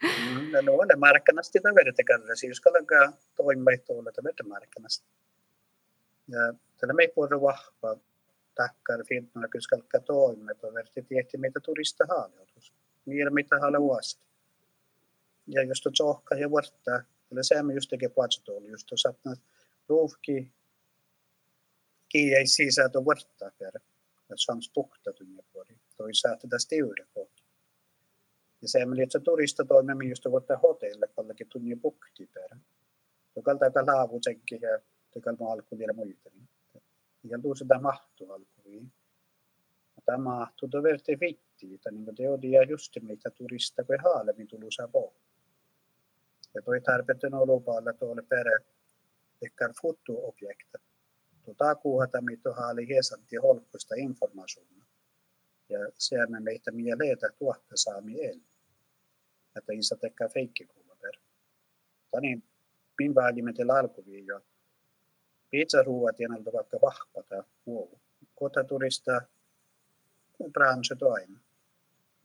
no, 0.52 0.62
no, 0.62 0.84
ne 0.84 0.96
markkanasti 0.96 1.60
taverite 1.60 2.04
kallasi, 2.04 2.40
siis 2.40 2.62
kallankaan 2.62 3.14
toimii 3.36 3.78
tuolla 3.78 4.12
taverite 4.12 4.44
markkanasti. 4.44 5.08
Ja 6.28 6.54
tällä 6.78 6.94
me 6.94 7.04
ei 7.04 7.12
puhuta 7.16 7.42
vahvaa 7.42 7.96
tackar 8.56 9.00
och 10.64 10.74
verti 10.76 11.38
mitä 11.38 11.60
turista 11.60 12.06
haaleutus. 12.10 12.74
Niillä 13.06 13.32
mitä 13.32 13.60
haluaisi. 13.60 14.20
Ja 15.48 15.64
jos 15.64 15.82
tuot 15.82 15.96
sohka 15.96 16.36
ja 16.36 16.50
vuortaa, 16.50 17.02
eli 17.32 17.44
se 17.44 17.64
me 17.64 17.74
just 17.74 17.90
tekee 17.90 18.10
puhutuoli, 18.10 18.68
just 18.68 18.88
tuossa 18.88 19.14
ruuhki 19.90 20.52
kiinni 22.10 22.36
ei 22.36 22.48
sisältö 22.48 23.06
vuortaa 23.06 23.52
per. 23.60 23.80
Ja 24.30 24.36
se 24.38 24.52
on 24.52 24.62
spukta 24.62 25.14
tunne 25.14 25.44
puoli. 25.54 25.78
Toi 25.98 26.14
saattaa 26.14 26.50
tästä 26.50 26.76
yhden 26.76 27.08
kohta. 27.14 27.44
Ja 28.62 28.70
se 28.70 28.86
me 28.86 28.96
lietsä 28.96 29.20
turista 29.20 29.66
toimimme 29.66 30.06
just 30.06 30.26
vuortaa 30.26 30.58
hotelle, 30.58 31.08
kallekin 31.08 31.48
tunne 31.50 31.76
pukti 31.76 32.30
per. 32.34 32.58
Joka 33.36 33.56
tätä 33.56 33.86
laavutenkin 33.86 34.62
ja 34.62 34.80
tekee 35.14 35.34
vielä 35.78 35.94
muita. 35.94 36.30
Niin 36.34 36.50
ja 37.30 37.38
sitä 37.58 37.80
mahtuu 37.80 38.32
alkuun. 38.32 38.92
Tämä 40.06 40.18
mahtuu 40.18 40.70
verti 40.84 41.20
vittiitä, 41.20 41.92
niin 41.92 42.06
kuin 42.06 42.16
teodia 42.16 42.64
just 42.64 42.98
mitä 43.02 43.30
turista 43.30 43.84
kuin 43.84 44.00
haalemi 44.04 44.46
tulusa 44.46 44.88
po. 44.88 45.14
Ja 46.54 46.62
toi 46.62 46.82
tarpeeton 46.82 47.34
olupaalla 47.34 47.94
tuolle 47.94 48.22
perä, 48.22 48.60
ehkä 49.42 49.70
futtuobjekta. 49.82 50.78
Tuota 51.46 51.76
kuuhata 51.76 52.22
mitä 52.22 52.54
haali 52.54 52.88
hiesanti 52.88 53.36
holkuista 53.36 53.96
informaatiota. 53.98 54.86
Ja 55.70 55.80
sehän 55.94 56.44
meitä 56.44 56.72
mieleitä 56.72 57.30
tuotta 57.38 57.76
saami 57.76 58.26
el. 58.26 58.40
Että 59.56 59.74
isä 59.74 59.96
tekee 59.96 60.30
feikkikuva 60.30 60.96
per. 61.02 61.14
Niin, 62.22 62.44
min 63.00 63.16
välimetel 63.16 63.70
alkuviin 63.70 64.26
jo 65.56 65.66
Pizzaruuat 65.66 66.16
tienalta 66.16 66.54
vaikka 66.54 66.78
vahvata 66.82 67.44
wow. 67.68 67.88
Kotaturista 68.36 69.22
branche 70.52 70.96
toinen. 70.96 71.40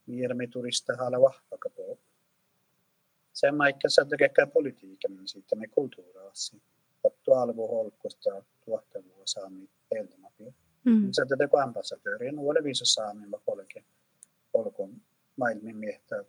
Miermi 0.06 0.46
turista 0.46 0.96
hala 0.96 1.20
vahvaka 1.20 1.70
på. 1.76 1.98
Sen 3.32 3.54
maikka 3.54 3.88
saada 3.88 4.16
kekää 4.16 4.46
politiikan 4.46 5.28
siitä 5.28 5.56
me 5.56 5.66
kulttuuraasi. 5.68 6.62
Ottu 7.04 7.32
alvu 7.32 7.68
holkusta 7.68 8.42
tuottavuus 8.64 9.30
saami 9.32 9.68
peltomapia. 9.90 10.52
Mm. 10.84 11.08
Se 11.12 11.26
tätä 11.28 11.48
kuin 11.48 11.62
ambassadööri, 11.62 12.32
no 12.32 12.42
ole 12.42 12.64
viisa 12.64 12.84
saamilla 12.84 13.40
polke, 13.46 13.84
polkon 14.52 15.00
maailmin 15.36 15.76
miehtä 15.76 16.24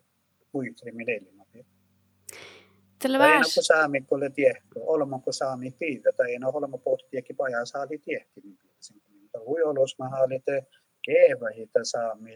uitrimin 0.54 1.06
vähäs... 3.20 3.58
Ei 3.58 3.64
saami, 3.64 4.02
kun 4.02 4.20
le 4.20 4.30
tiehto, 4.30 4.80
olemmeko 4.80 5.32
saami 5.32 5.72
piivä, 5.80 6.12
tai 6.18 6.38
ole 6.44 6.52
olemme 6.54 6.78
pohtiakin 6.78 7.36
pajaa 7.36 7.66
saali 7.66 7.98
tiehti, 7.98 8.42
niin 8.44 8.58
piirsin. 8.58 9.02
Hui 9.46 9.64
olus 9.64 10.00
mä 10.00 10.10
haalite 10.10 10.68
keevähitä 11.02 11.80
saami 11.84 12.36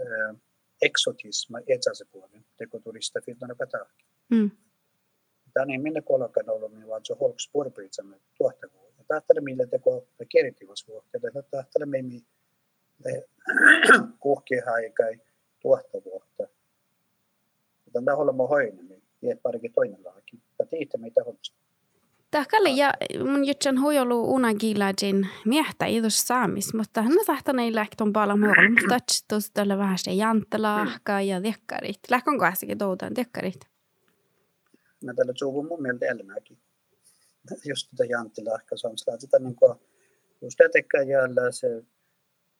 äh, 0.00 0.36
eksotisma 0.82 1.58
etsäsepuolen, 1.66 2.44
teko 2.56 2.78
turista 2.78 3.20
filtona 3.26 3.54
patahki. 3.54 4.04
Mm. 4.30 4.50
Tänne 5.54 5.78
minne 5.78 6.00
kolkan 6.00 6.50
ollut, 6.50 6.74
niin 6.74 6.88
vaan 6.88 7.04
se 7.04 7.14
holks 7.20 7.50
purpiitsamme 7.52 8.16
tuottavuus 8.38 8.82
tahtelemme 9.14 9.66
teko 9.66 10.06
kertivasvuotta, 10.28 11.18
tahtelemme 11.50 12.02
mi 12.02 12.24
kuhkihaikai 14.20 15.20
tuottavuutta. 15.62 16.48
Tämä 17.92 18.12
on 18.12 18.18
olemme 18.18 18.46
hoinen, 18.48 19.01
tiedät 19.22 19.42
parikin 19.42 19.72
toinen 19.72 20.04
laakin. 20.04 20.42
Ja 20.58 20.66
tiitä 20.66 20.98
mitä 20.98 21.20
holmista. 21.26 21.56
Tahkalle 22.30 22.70
ja 22.70 22.92
mun 23.18 23.46
jutsan 23.46 23.80
huijolu 23.80 24.34
unagilajin 24.34 25.28
miehtä 25.44 25.86
idus 25.86 26.20
saamis, 26.20 26.74
mutta 26.74 27.02
hän 27.02 27.12
tahtan 27.26 27.58
ei 27.58 27.74
lähton 27.74 28.12
paljon 28.12 28.40
muualla, 28.40 28.70
mutta 28.70 28.96
tuossa 29.28 29.50
tällä 29.54 29.78
vähän 29.78 29.98
se 29.98 30.12
jantelahka 30.12 31.20
ja 31.20 31.42
dekkarit. 31.42 31.98
Lähkon 32.10 32.38
kohdassakin 32.38 32.78
toutaan 32.78 33.14
dekkarit. 33.14 33.60
Mä 35.04 35.14
tällä 35.14 35.32
suuvun 35.36 35.66
mun 35.66 35.82
mielestä 35.82 36.06
elämäkin 36.06 36.58
just 37.64 37.90
tätä 37.96 38.04
ehkä 38.60 38.74
on 38.84 38.98
sitä 39.18 39.38
niin 39.38 39.56
kuin, 39.56 39.78
just 40.40 40.58
tekee 40.72 41.02
jäällä 41.02 41.50
se 41.50 41.82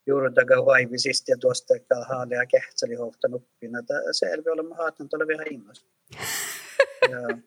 juurtaga 0.07 0.65
vaivisista 0.65 1.31
ja 1.31 1.37
tuosta 1.37 1.73
haale 2.09 2.35
ja 2.35 2.45
kehtseli 2.45 2.95
hohtan 2.95 3.33
uppina. 3.33 3.79
Se 4.11 4.25
elvi 4.25 4.49
olemme 4.49 4.75
haatan 4.75 5.09
tuolla 5.09 5.27
vähän 5.27 5.47
innossa. 5.51 5.85
Ja, 7.09 7.37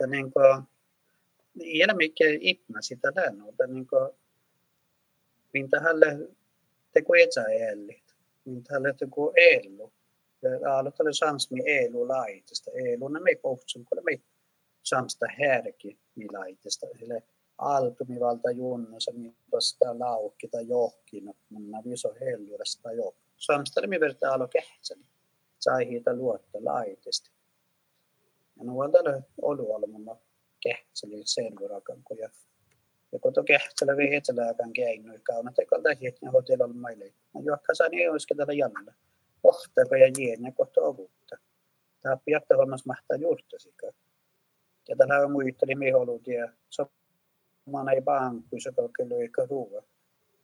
ja 0.00 0.06
niin 0.06 0.32
kuin, 0.32 0.62
mikään 1.96 2.38
ipna 2.40 2.82
sitä 2.82 3.12
lännolta. 3.16 3.66
Niin 3.66 3.86
kuin, 3.86 4.10
mintä 5.52 5.80
hälle 5.80 6.06
teko 6.92 7.14
etsäellit. 7.14 8.14
Mintä 8.44 8.74
hälle 8.74 8.94
teko 8.98 9.32
elu. 9.36 9.92
Ja 10.42 10.78
aloitan 10.78 11.14
sansmi 11.14 11.62
elu 11.66 12.08
laitista. 12.08 12.70
Elu, 12.74 13.08
ne 13.08 13.20
me 13.20 13.34
puhutsun, 13.42 13.84
kun 13.84 13.98
me 14.04 14.20
samsta 14.82 15.26
härki 15.38 15.98
milaitesta. 16.14 16.86
Eli 16.86 17.20
altumivalta 17.58 18.50
junnossa, 18.50 19.12
niin 19.14 19.36
tuosta 19.50 19.98
laukki 19.98 20.48
tai 20.48 20.68
johkin, 20.68 21.24
mutta 21.24 21.90
viso 21.90 22.14
heljuudesta 22.20 22.92
jo. 22.92 23.14
Samsta 23.36 23.86
mi 23.86 24.00
verta 24.00 24.32
alo. 24.32 24.48
Sai 25.60 25.88
hiitä 25.88 26.14
luotta 26.14 26.58
laitesti. 26.64 27.30
Ja 28.58 28.64
no 28.64 28.78
on 28.78 28.92
tällä 28.92 29.22
olu 29.42 29.74
olemme 29.74 30.16
kehtseli 30.60 31.22
sen 31.24 31.52
vurakan, 31.60 32.02
kun 32.04 32.18
ja 32.18 32.30
ja 33.12 33.18
kun 33.18 33.32
to 33.32 33.44
kehtsellä 33.44 33.96
vi 33.96 34.10
hetelääkään 34.10 34.72
keinu, 34.72 35.12
kauna 35.22 35.52
tekolta 35.52 35.88
hietni 36.00 36.28
hotella 36.28 36.64
on 36.64 36.76
maille. 36.76 37.12
No 37.34 37.40
johka 37.44 37.74
saa 37.74 37.88
niin 37.88 38.10
olisikin 38.10 38.36
tällä 38.36 38.52
jannalla. 38.52 38.92
Ohtako 39.42 39.94
ja 39.94 40.10
jienä 40.18 40.52
kohta 40.52 40.80
ovutta. 40.80 41.36
Tämä 42.02 42.16
piatta 42.24 42.56
hommas 42.56 42.86
mahtaa 42.86 43.16
juurtasikaan. 43.16 43.92
Ja 44.88 44.96
tällä 44.96 45.18
on 45.18 45.32
muisteli 45.32 45.74
miholutia. 45.74 46.48
Man 47.66 47.88
ei 47.88 48.00
banku, 48.00 48.56
så 48.60 48.72
kan 48.72 49.10
du 49.10 49.20
löka 49.20 49.46
ruoa. 49.50 49.82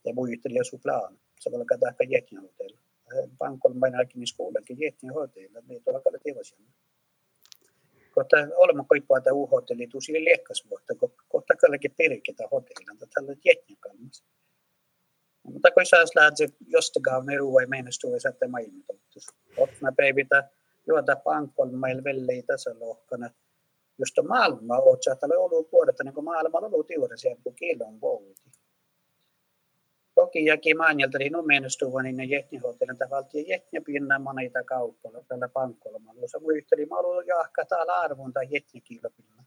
Ja 0.05 0.14
muisteli 0.14 0.55
ja 0.55 0.64
su 0.64 0.79
plan. 0.79 1.18
Så 1.40 1.50
kan 1.50 1.61
du 1.61 1.66
tähkä 1.81 2.05
jätkin 2.05 2.40
hotella. 2.40 2.86
Pankol 3.38 3.72
ainakin 3.82 4.20
niin 4.20 4.26
skolankin 4.26 4.80
jätkin 4.80 5.14
hotella. 5.14 5.60
Niin 5.68 5.84
tuolla 5.84 6.00
kalle 6.00 6.18
tevasin. 6.24 6.58
Kohta 8.10 8.36
olemme 8.56 8.84
koipaa 8.88 9.20
tämä 9.20 9.34
uhotelli 9.34 9.86
tuu 9.86 10.00
sille 10.00 10.24
liekkasvuotta. 10.24 10.94
Kohta 11.28 11.56
kallekin 11.56 11.94
periketä 11.96 12.44
hotellilla. 12.52 13.06
Tällä 13.14 13.36
jätkin 13.44 13.76
kalmas. 13.80 14.24
Mutta 15.42 15.70
kun 15.70 15.86
saas 15.86 16.10
lähtee 16.14 16.46
jostakaan 16.66 17.26
ne 17.26 17.36
ruoa 17.36 17.60
ei 17.60 17.66
mennä 17.66 17.90
ja 18.12 18.20
saatte 18.20 18.46
maailman 18.46 18.82
tottus. 18.82 19.26
Otna 19.56 19.92
päivitä 19.96 20.50
juota 20.86 21.16
pankol 21.16 21.70
mail 21.70 22.04
velleitä 22.04 22.46
tässä 22.46 22.70
lohkana 22.80 23.30
just 23.98 24.16
maailma 24.28 24.78
oot 24.78 25.00
tällä 25.20 25.38
ollut 25.38 25.72
vuodetta 25.72 26.04
niin 26.04 26.24
maailma 26.24 26.58
on 26.58 26.74
ollut 26.74 26.90
juuri 26.96 27.18
siellä 27.18 27.40
kuin 27.42 27.56
kilon 27.56 28.00
vouti. 28.00 28.45
Toki 30.20 30.44
jäkin 30.44 30.76
maanjaltari 30.76 31.31
no 31.31 31.42
menestuva 31.42 32.02
niin 32.02 32.16
ne 32.16 32.24
jätnihotelin 32.24 32.98
tavallaan 32.98 33.48
jätniä 33.48 33.81
pinnan 33.87 34.22
monita 34.22 34.64
kauppalla 34.64 35.24
tällä 35.29 35.48
pankkolla. 35.48 35.98
Mä 35.98 36.12
luulen, 36.12 36.24
että 36.24 36.38
yhteli, 36.55 36.87
mä 36.87 36.96
ollut 36.98 37.26
jahka 37.26 37.64
täällä 37.64 37.94
arvon 37.94 38.33
tai 38.33 38.46
jätnikilopinna. 38.50 39.44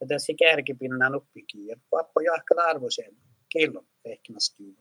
Ja 0.00 0.06
tässä 0.06 0.32
kärkipinnan 0.38 1.14
uppikin. 1.16 1.82
Pappo 1.90 2.20
jahka 2.20 2.54
arvo 2.58 2.90
sen 2.90 3.16
kilo 3.48 3.84
ehkimäskiin. 4.04 4.76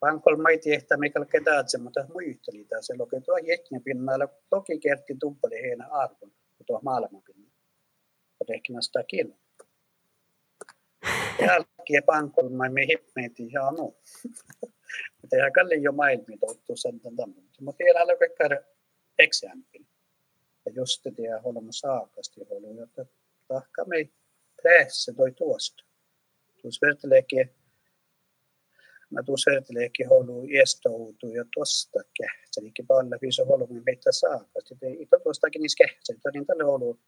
Pankkolla 0.00 0.38
mä 0.38 0.48
ei 0.48 0.58
tiedä, 0.58 0.96
mikä 0.96 1.24
ketään 1.24 1.68
se, 1.68 1.78
mutta 1.78 2.06
muisteli 2.12 2.64
tässä. 2.64 2.94
Tuo 3.24 3.36
jätniä 3.36 3.80
pinnalla 3.84 4.28
toki 4.50 4.78
kerti 4.78 5.16
tuppali 5.20 5.62
heinä 5.62 5.88
arvon, 5.90 6.32
tuo 6.66 6.80
maailmanpinnan 6.82 7.52
räknastakin. 11.08 11.46
Jälkeen 11.46 12.02
pankulmaimme 12.06 12.86
hipmeeti 12.86 13.48
ja 13.52 13.70
no. 13.70 13.94
Mutta 15.20 15.36
ihan 15.36 15.52
kalli 15.52 15.82
jo 15.82 15.92
maailmi 15.92 16.38
tottu 16.38 16.76
sen 16.76 17.00
tämän. 17.00 17.34
Mutta 17.60 17.84
vielä 17.84 18.00
on 18.02 18.18
kaikkea 18.18 18.58
exempel. 19.18 19.82
Ja 20.66 20.72
just 20.72 21.04
det 21.04 21.22
jag 21.22 21.40
håller 21.40 21.60
med 21.60 21.74
saakasti 21.74 22.40
håller 22.50 22.82
että 22.82 23.06
tahka 23.48 23.84
me 23.84 24.10
presse 24.62 25.12
toi 25.12 25.32
tuosta. 25.32 25.84
Tuossa 26.62 26.86
verteleekin 26.86 27.50
mä 29.10 29.22
tuossa 29.22 29.50
verteleekin 29.50 30.08
holu 30.08 30.46
estoutu 30.62 31.28
ja 31.28 31.44
tuosta 31.54 32.00
kähtselikin 32.20 32.86
paljon 32.86 33.18
viisi 33.22 33.42
holu 33.42 33.68
meitä 33.86 34.12
saakasti. 34.12 34.74
Ei 34.82 35.08
tuostakin 35.22 35.62
niissä 35.62 35.84
kähtseli, 35.84 36.18
niin 36.32 36.46
tälle 36.46 36.64
holu 36.64 37.00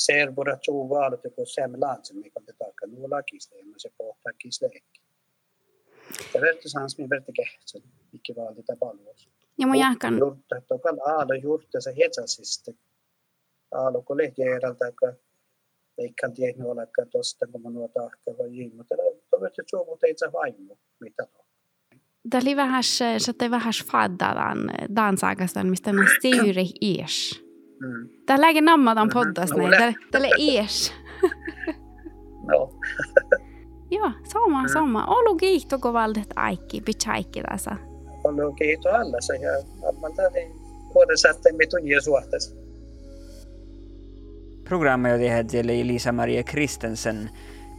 Serbora 0.00 0.56
trovaalut 0.56 1.24
joku 1.24 1.46
semlaansa, 1.46 2.14
mikä 2.14 2.40
taakka 2.58 2.86
nuola 2.86 3.22
kisleema 3.22 3.74
se 3.76 3.90
pohtaa 3.98 4.32
kisleekki. 4.38 5.00
Ja 6.34 6.40
vertisans 6.40 6.98
min 6.98 7.10
verti 7.10 7.32
kehtsän, 7.32 7.82
mikä 8.12 8.32
vaalita 8.36 8.76
palveluus. 8.80 9.30
Ja 9.58 9.66
mun 9.66 9.78
jahkan. 9.78 10.18
Jurtta, 10.18 10.60
tokal 10.68 10.98
aalo 11.06 11.34
jurtta 11.42 11.80
se 11.80 11.94
hetsasiste. 11.96 12.74
Aalo 13.72 14.02
kun 14.02 14.16
lehjärältä, 14.16 14.86
joka 14.86 15.12
ei 15.98 16.12
kan 16.20 16.32
tiedä 16.32 16.64
olekaan 16.64 17.08
tosta, 17.10 17.46
kun 17.46 17.62
mä 17.62 17.70
nuo 17.70 17.88
tahka 17.88 18.30
vai 18.38 18.56
jii, 18.56 18.72
mutta 18.76 18.96
toivottavasti 18.96 19.62
suovut 19.66 20.04
ei 20.04 20.14
saa 20.16 20.32
vaimo, 20.32 20.78
mitä 21.00 21.22
on. 21.22 21.44
Det 22.30 22.38
oli 22.42 22.56
vähän, 22.56 22.84
se 23.18 23.32
te 23.38 23.50
vähän 23.50 23.72
faddadan 23.92 24.70
dansakastan, 24.96 25.66
mistä 25.66 25.92
mä 25.92 26.02
styri 26.18 26.66
ies. 26.80 27.49
Mm. 27.80 28.64
Nammadan 28.64 29.08
mm. 29.08 29.12
poddas 29.12 29.50
näin. 29.50 29.70
Tää, 29.70 29.92
täällä 30.10 30.28
ies. 30.38 30.92
no. 32.48 32.70
Joo, 33.90 34.10
sama, 34.28 34.68
sama. 34.68 35.04
Olu 35.04 35.36
kiihtoko 35.36 35.92
valdet 35.92 36.28
aikki, 36.36 36.80
pitsäikki 36.80 37.42
tässä. 37.50 37.76
Olu 38.24 38.52
kiihto 38.52 38.88
alla 38.88 39.20
se 39.20 39.36
ja 39.36 39.50
amman 39.88 40.12
täällä 40.12 40.38
vuodessa 40.94 41.28
me 41.28 41.66
tunnia 41.66 42.00
suhteessa. 42.00 42.56
Programmet 44.64 45.20
oli 45.64 45.86
Lisa-Maria 45.86 46.42
Kristensen, 46.42 47.30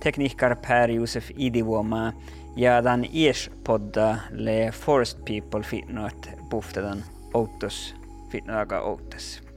tekniker 0.04 0.56
Per-Josef 0.68 1.30
Idivuoma 1.38 2.14
ja 2.56 2.84
dan 2.84 3.06
ies-podda 3.06 4.18
le 4.32 4.72
Forest 4.72 5.20
People 5.26 5.64
fitnoat 5.64 6.30
puhtadan 6.50 7.04
outos 7.34 7.96
fitnoaga 8.32 8.82
outas. 8.82 9.51